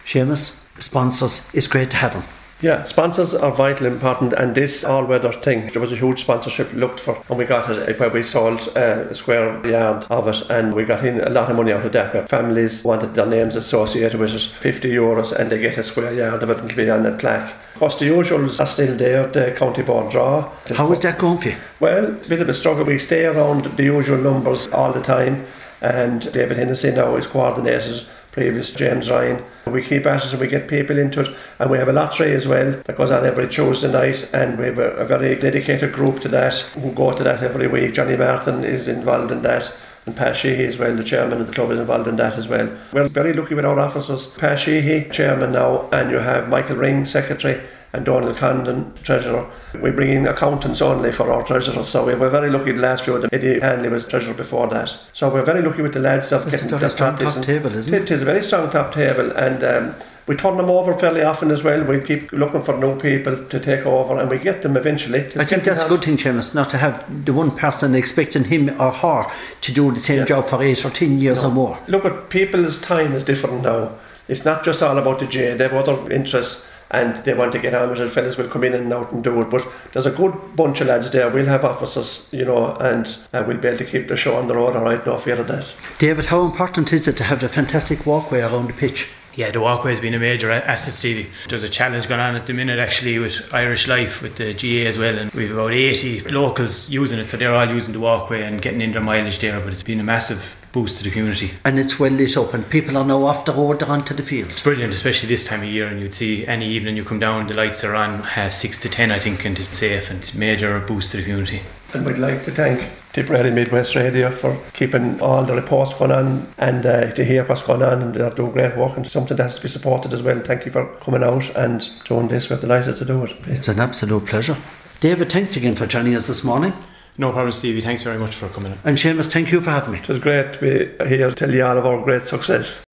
Seamus, 0.05 0.59
sponsors, 0.79 1.47
it's 1.53 1.67
great 1.67 1.91
to 1.91 1.97
have 1.97 2.15
them. 2.15 2.25
Yeah, 2.61 2.83
sponsors 2.87 3.35
are 3.35 3.53
vital 3.53 3.87
important, 3.87 4.33
and 4.33 4.53
this 4.53 4.85
all-weather 4.85 5.33
thing, 5.33 5.69
there 5.69 5.81
was 5.81 5.93
a 5.93 5.97
huge 5.97 6.23
sponsorship 6.23 6.73
looked 6.73 6.99
for, 6.99 7.23
and 7.29 7.39
we 7.39 7.45
got 7.45 7.71
it 7.71 8.01
where 8.01 8.11
we 8.11 8.25
sold 8.25 8.69
uh, 8.77 9.07
a 9.11 9.15
square 9.15 9.65
yard 9.65 10.05
of 10.11 10.27
it, 10.27 10.51
and 10.51 10.75
we 10.75 10.85
got 10.85 11.07
in 11.07 11.21
a 11.21 11.31
lot 11.31 11.49
of 11.49 11.57
money 11.57 11.71
out 11.71 11.87
of 11.87 11.93
that. 11.93 12.13
But 12.13 12.29
families 12.29 12.83
wanted 12.83 13.15
their 13.15 13.27
names 13.27 13.55
associated 13.55 14.19
with 14.19 14.33
it, 14.33 14.51
50 14.61 14.91
euros, 14.91 15.31
and 15.31 15.53
they 15.53 15.61
get 15.61 15.79
a 15.79 15.85
square 15.85 16.13
yard 16.13 16.43
of 16.43 16.51
it 16.51 16.59
and 16.59 16.69
it'll 16.69 16.85
be 16.85 16.91
on 16.91 17.05
the 17.05 17.13
plaque. 17.13 17.55
Of 17.75 17.79
course, 17.79 17.99
the 18.01 18.07
usuals 18.07 18.59
are 18.59 18.67
still 18.67 18.97
there, 18.97 19.29
the 19.29 19.53
county 19.53 19.83
board 19.83 20.11
draw. 20.11 20.51
How 20.75 20.91
is 20.91 20.99
that 21.01 21.17
going 21.19 21.39
for 21.39 21.51
you? 21.51 21.57
Well, 21.79 22.17
it's 22.17 22.27
a 22.27 22.31
bit 22.31 22.41
of 22.41 22.49
a 22.49 22.55
struggle. 22.55 22.85
We 22.85 22.99
stay 22.99 23.25
around 23.25 23.67
the 23.77 23.85
usual 23.85 24.19
numbers 24.19 24.67
all 24.69 24.93
the 24.93 25.03
time, 25.03 25.47
and 25.81 26.23
David 26.33 26.57
Hennessy 26.57 26.91
now 26.91 27.15
is 27.15 27.29
coordinated 27.29 28.05
previous 28.33 28.71
James 28.71 29.11
Ryan. 29.11 29.45
We 29.67 29.83
keep 29.83 30.07
at 30.07 30.25
it 30.25 30.33
and 30.33 30.41
we 30.41 30.49
get 30.49 30.69
people 30.69 30.99
into 30.99 31.21
it 31.21 31.37
and 31.59 31.71
we 31.71 31.79
have 31.79 31.89
a 31.89 31.93
lottery 31.93 32.35
as 32.35 32.47
well 32.47 32.81
that 32.85 32.97
goes 32.97 33.11
on 33.11 33.27
every 33.27 33.49
Tuesday 33.49 33.91
night 33.91 34.29
and 34.33 34.59
we 34.59 34.67
have 34.67 34.79
a, 34.79 34.91
a 34.97 35.05
very 35.05 35.35
dedicated 35.35 35.93
group 35.93 36.21
to 36.23 36.29
that 36.29 36.55
who 36.55 36.93
go 36.93 37.13
to 37.13 37.25
that 37.25 37.43
every 37.43 37.67
week. 37.67 37.95
Johnny 37.95 38.17
Martin 38.17 38.65
is 38.65 38.89
involved 38.89 39.33
in 39.33 39.43
that 39.43 39.73
and 40.09 40.17
Pat 40.17 40.37
Sheehy 40.39 40.65
as 40.65 40.79
well, 40.79 40.97
the 40.97 41.05
chairman 41.05 41.39
of 41.39 41.47
the 41.47 41.53
club 41.53 41.71
is 41.71 41.79
involved 41.79 42.09
in 42.09 42.17
that 42.17 42.39
as 42.39 42.49
well. 42.49 42.75
We're 42.93 43.09
very 43.09 43.35
lucky 43.35 43.55
with 43.55 43.67
our 43.67 43.79
officers. 43.79 44.29
Pat 44.29 44.59
Sheehy, 44.59 45.11
chairman 45.11 45.53
now, 45.53 45.87
and 45.93 46.11
you 46.11 46.17
have 46.17 46.49
Michael 46.49 46.77
Ring, 46.77 47.05
secretary, 47.05 47.61
and 47.93 48.05
Donald 48.05 48.37
Condon, 48.37 48.93
treasurer. 49.03 49.51
We 49.81 49.91
bring 49.91 50.11
in 50.11 50.27
accountants 50.27 50.83
only 50.83 51.13
for 51.13 51.33
our 51.33 51.43
treasurers, 51.43 51.89
so 51.89 52.05
we 52.05 52.15
were 52.15 52.29
very 52.29 52.51
lucky 52.51 52.73
the 52.73 52.81
last 52.81 53.05
few 53.05 53.15
of 53.15 53.23
them. 53.23 53.31
Eddie 53.33 53.61
Hanley 53.61 53.89
was 53.89 54.07
treasurer 54.07 54.35
before 54.35 54.69
that. 54.69 54.95
So 55.15 55.31
we're 55.31 55.45
very 55.45 55.63
lucky 55.63 55.83
with 55.83 55.95
the 55.95 56.01
lads 56.01 56.33
of 56.33 56.45
That's 56.45 56.63
getting 56.63 56.75
a 56.75 56.79
very 56.79 56.91
strong 56.91 57.17
top 57.17 57.43
table, 57.43 57.75
isn't 57.75 57.95
it? 57.95 58.03
It 58.03 58.11
is 58.11 58.23
a 58.23 58.25
very 58.25 58.45
strong 58.45 58.71
top 58.71 58.93
table, 58.95 59.31
and 59.33 59.65
um, 59.65 59.95
we 60.27 60.37
turn 60.37 60.59
them 60.59 60.69
over 60.69 60.95
fairly 60.99 61.23
often 61.23 61.51
as 61.51 61.63
well. 61.63 61.83
We 61.83 62.01
keep 62.01 62.31
looking 62.33 62.61
for 62.61 62.77
new 62.77 63.01
people 63.01 63.43
to 63.47 63.59
take 63.59 63.87
over, 63.87 64.21
and 64.21 64.29
we 64.29 64.39
get 64.39 64.63
them 64.63 64.77
eventually. 64.77 65.21
I 65.37 65.47
think 65.47 65.65
that's 65.65 65.81
a 65.81 65.89
good 65.89 66.05
thing, 66.05 66.19
Seamus, 66.19 66.55
not 66.55 66.69
to 66.71 66.77
have 66.77 67.25
the 67.25 67.33
one 67.33 67.57
person 67.57 67.95
expecting 67.95 68.45
him 68.45 68.69
or 68.79 68.93
her 68.93 69.33
to 69.63 69.73
do 69.73 69.91
the 69.91 69.99
same 69.99 70.27
job 70.27 70.45
for 70.47 70.63
eight 70.63 70.85
or 70.85 70.91
ten 70.91 71.19
years 71.19 71.43
or 71.43 71.51
more. 71.51 71.79
Look 71.89 72.05
at 72.05 72.29
people's 72.29 72.79
time 72.81 73.15
is 73.15 73.25
different 73.25 73.63
now. 73.63 73.99
It's 74.29 74.45
not 74.45 74.63
just 74.63 74.83
all 74.83 74.99
about 74.99 75.21
the 75.21 75.27
J. 75.27 75.57
They 75.57 75.65
have 75.65 75.73
other 75.73 76.13
interests 76.13 76.63
and 76.91 77.23
they 77.25 77.35
want 77.35 77.53
to 77.53 77.59
get 77.59 77.75
on 77.75 77.91
with 77.91 78.01
it. 78.01 78.13
Fellas 78.13 78.37
will 78.37 78.49
come 78.49 78.65
in 78.65 78.75
and 78.75 78.93
out 78.93 79.13
and 79.13 79.23
do 79.23 79.41
it. 79.41 79.51
But 79.51 79.67
there's 79.93 80.07
a 80.07 80.11
good 80.11 80.35
bunch 80.57 80.81
of 80.81 80.87
lads 80.87 81.11
there. 81.11 81.29
We'll 81.29 81.47
have 81.47 81.65
officers, 81.65 82.27
you 82.31 82.45
know, 82.45 82.75
and 82.77 83.07
uh, 83.33 83.45
we'll 83.47 83.59
be 83.59 83.69
able 83.69 83.79
to 83.79 83.85
keep 83.85 84.09
the 84.09 84.17
show 84.17 84.37
on 84.37 84.49
the 84.49 84.57
road. 84.57 84.77
All 84.77 84.85
right, 84.85 85.05
no 85.07 85.19
fear 85.19 85.37
of 85.37 85.49
that. 85.49 85.73
David, 85.99 86.27
how 86.27 86.45
important 86.45 86.93
is 86.93 87.07
it 87.07 87.17
to 87.19 87.25
have 87.25 87.41
the 87.41 87.49
fantastic 87.49 88.07
walkway 88.07 88.41
around 88.41 88.69
the 88.69 88.75
pitch? 88.75 89.09
Yeah, 89.39 89.53
the 89.53 89.61
walkway 89.61 89.93
has 89.93 90.01
been 90.01 90.15
a 90.15 90.19
major 90.19 90.51
a- 90.51 90.57
asset, 90.57 90.95
Stevie. 90.95 91.31
There's 91.49 91.63
a 91.63 91.69
challenge 91.69 92.09
going 92.09 92.19
on 92.19 92.35
at 92.35 92.49
the 92.49 92.53
minute 92.53 92.81
actually 92.81 93.21
with 93.21 93.41
Irish 93.53 93.87
Life, 93.87 94.21
with 94.21 94.35
the 94.35 94.53
GA 94.53 94.89
as 94.89 94.99
well, 94.99 95.17
and 95.17 95.31
we've 95.31 95.53
about 95.53 95.71
80 95.71 96.23
locals 96.23 96.89
using 96.89 97.21
it, 97.21 97.31
so 97.31 97.37
they're 97.37 97.55
all 97.55 97.69
using 97.69 97.93
the 97.93 98.01
walkway 98.01 98.43
and 98.43 98.61
getting 98.61 98.81
in 98.81 98.91
their 98.91 99.01
mileage 99.01 99.39
there, 99.39 99.61
but 99.61 99.73
it's 99.73 99.85
been 99.85 100.01
a 100.01 100.03
massive 100.03 100.45
boost 100.73 100.99
to 100.99 101.05
the 101.05 101.13
community. 101.13 101.53
And 101.65 101.79
it's 101.79 102.01
well 102.01 102.11
lit 102.11 102.37
up, 102.37 102.53
and 102.53 102.69
people 102.69 102.99
are 102.99 103.05
now 103.05 103.23
off 103.23 103.45
the 103.45 103.53
road, 103.53 103.79
they're 103.79 103.89
onto 103.89 104.13
the 104.13 104.25
field. 104.25 104.51
It's 104.51 104.63
brilliant, 104.63 104.93
especially 104.93 105.29
this 105.29 105.45
time 105.45 105.63
of 105.63 105.69
year, 105.69 105.87
and 105.87 106.01
you'd 106.01 106.15
see 106.15 106.45
any 106.45 106.69
evening 106.69 106.97
you 106.97 107.05
come 107.05 107.21
down, 107.21 107.47
the 107.47 107.55
lights 107.55 107.85
are 107.85 107.95
on 107.95 108.25
half 108.25 108.55
six 108.55 108.81
to 108.81 108.89
ten, 108.89 109.13
I 109.13 109.21
think, 109.21 109.45
and 109.45 109.57
it's 109.57 109.79
safe, 109.79 110.11
and 110.11 110.19
it's 110.19 110.35
a 110.35 110.37
major 110.37 110.81
boost 110.81 111.13
to 111.13 111.19
the 111.19 111.23
community. 111.23 111.63
And 111.95 112.05
we'd 112.05 112.19
like 112.19 112.45
to 112.47 112.51
thank 112.51 112.91
Tipperary 113.13 113.51
Midwest 113.51 113.95
Radio 113.95 114.35
for 114.35 114.59
keeping 114.75 115.21
all 115.21 115.45
the 115.45 115.55
reports 115.55 115.95
going 115.95 116.11
on 116.11 116.47
and 116.59 116.85
uh, 116.85 117.13
to 117.13 117.25
hear 117.25 117.45
what's 117.45 117.63
going 117.63 117.83
on. 117.83 118.03
And 118.03 118.15
they're 118.15 118.31
doing 118.31 118.53
great 118.53 118.77
work 118.77 118.97
and 118.97 119.11
something 119.11 119.37
that 119.37 119.45
has 119.45 119.57
to 119.57 119.63
be 119.63 119.69
supported 119.69 120.13
as 120.13 120.23
well. 120.23 120.41
Thank 120.45 120.67
you 120.67 120.73
for 120.73 120.87
coming 120.97 121.23
out 121.23 121.49
and 121.57 121.89
doing 122.07 122.29
this. 122.29 122.51
We're 122.51 122.61
delighted 122.61 122.97
to 122.99 123.05
do 123.05 123.25
it. 123.25 123.37
It's 123.47 123.69
an 123.69 123.81
absolute 123.81 124.27
pleasure. 124.27 124.57
David, 125.01 125.31
thanks 125.31 125.57
again 125.57 125.75
for 125.75 125.87
joining 125.87 126.15
us 126.17 126.27
this 126.27 126.43
morning. 126.43 126.73
No 127.17 127.33
problem, 127.33 127.53
Stevie. 127.53 127.81
Thanks 127.81 128.03
very 128.03 128.19
much 128.19 128.37
for 128.37 128.49
coming 128.51 128.73
in. 128.73 128.79
And 128.85 128.97
Seamus, 128.97 129.33
thank 129.33 129.51
you 129.51 129.61
for 129.61 129.71
having 129.71 129.93
me. 129.93 129.99
It 129.99 130.09
was 130.09 130.21
great 130.21 130.53
to 130.55 130.61
be 130.61 131.09
here 131.09 131.29
to 131.29 131.35
tell 131.35 131.53
you 131.53 131.65
all 131.65 131.77
of 131.77 131.85
our 131.85 132.03
great 132.03 132.27
success. 132.27 132.85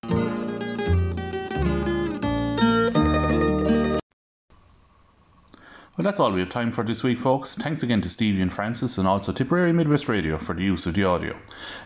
Well, 5.96 6.04
that's 6.04 6.20
all 6.20 6.30
we 6.30 6.40
have 6.40 6.50
time 6.50 6.72
for 6.72 6.84
this 6.84 7.02
week, 7.02 7.18
folks. 7.18 7.54
Thanks 7.54 7.82
again 7.82 8.02
to 8.02 8.10
Stevie 8.10 8.42
and 8.42 8.52
Francis, 8.52 8.98
and 8.98 9.08
also 9.08 9.32
Tipperary 9.32 9.72
Midwest 9.72 10.10
Radio 10.10 10.36
for 10.36 10.52
the 10.54 10.62
use 10.62 10.84
of 10.84 10.92
the 10.92 11.04
audio. 11.04 11.34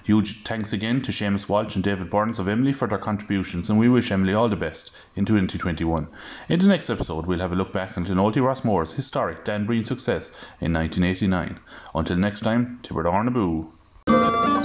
Huge 0.03 0.43
thanks 0.43 0.73
again 0.73 1.01
to 1.03 1.13
Seamus 1.13 1.49
Walsh 1.49 1.77
and 1.77 1.85
David 1.85 2.11
Byrnes 2.11 2.41
of 2.41 2.47
Emly 2.47 2.75
for 2.75 2.89
their 2.89 2.99
contributions, 2.99 3.71
and 3.71 3.79
we 3.79 3.89
wish 3.89 4.11
Emly 4.11 4.37
all 4.37 4.49
the 4.49 4.57
best 4.57 4.91
in 5.15 5.27
2021. 5.27 6.09
In 6.49 6.59
the 6.59 6.67
next 6.67 6.91
episode, 6.91 7.27
we'll 7.27 7.39
have 7.39 7.53
a 7.53 7.55
look 7.55 7.73
back 7.73 7.97
into 7.97 8.11
Nolty 8.11 8.43
Rossmore's 8.43 8.91
historic 8.91 9.45
Dan 9.45 9.65
Breen 9.65 9.85
success 9.85 10.33
in 10.61 10.73
1989. 10.73 11.61
Until 11.95 12.17
next 12.17 12.41
time, 12.41 12.81
Tipper 12.83 13.05
Naboo. 13.05 14.60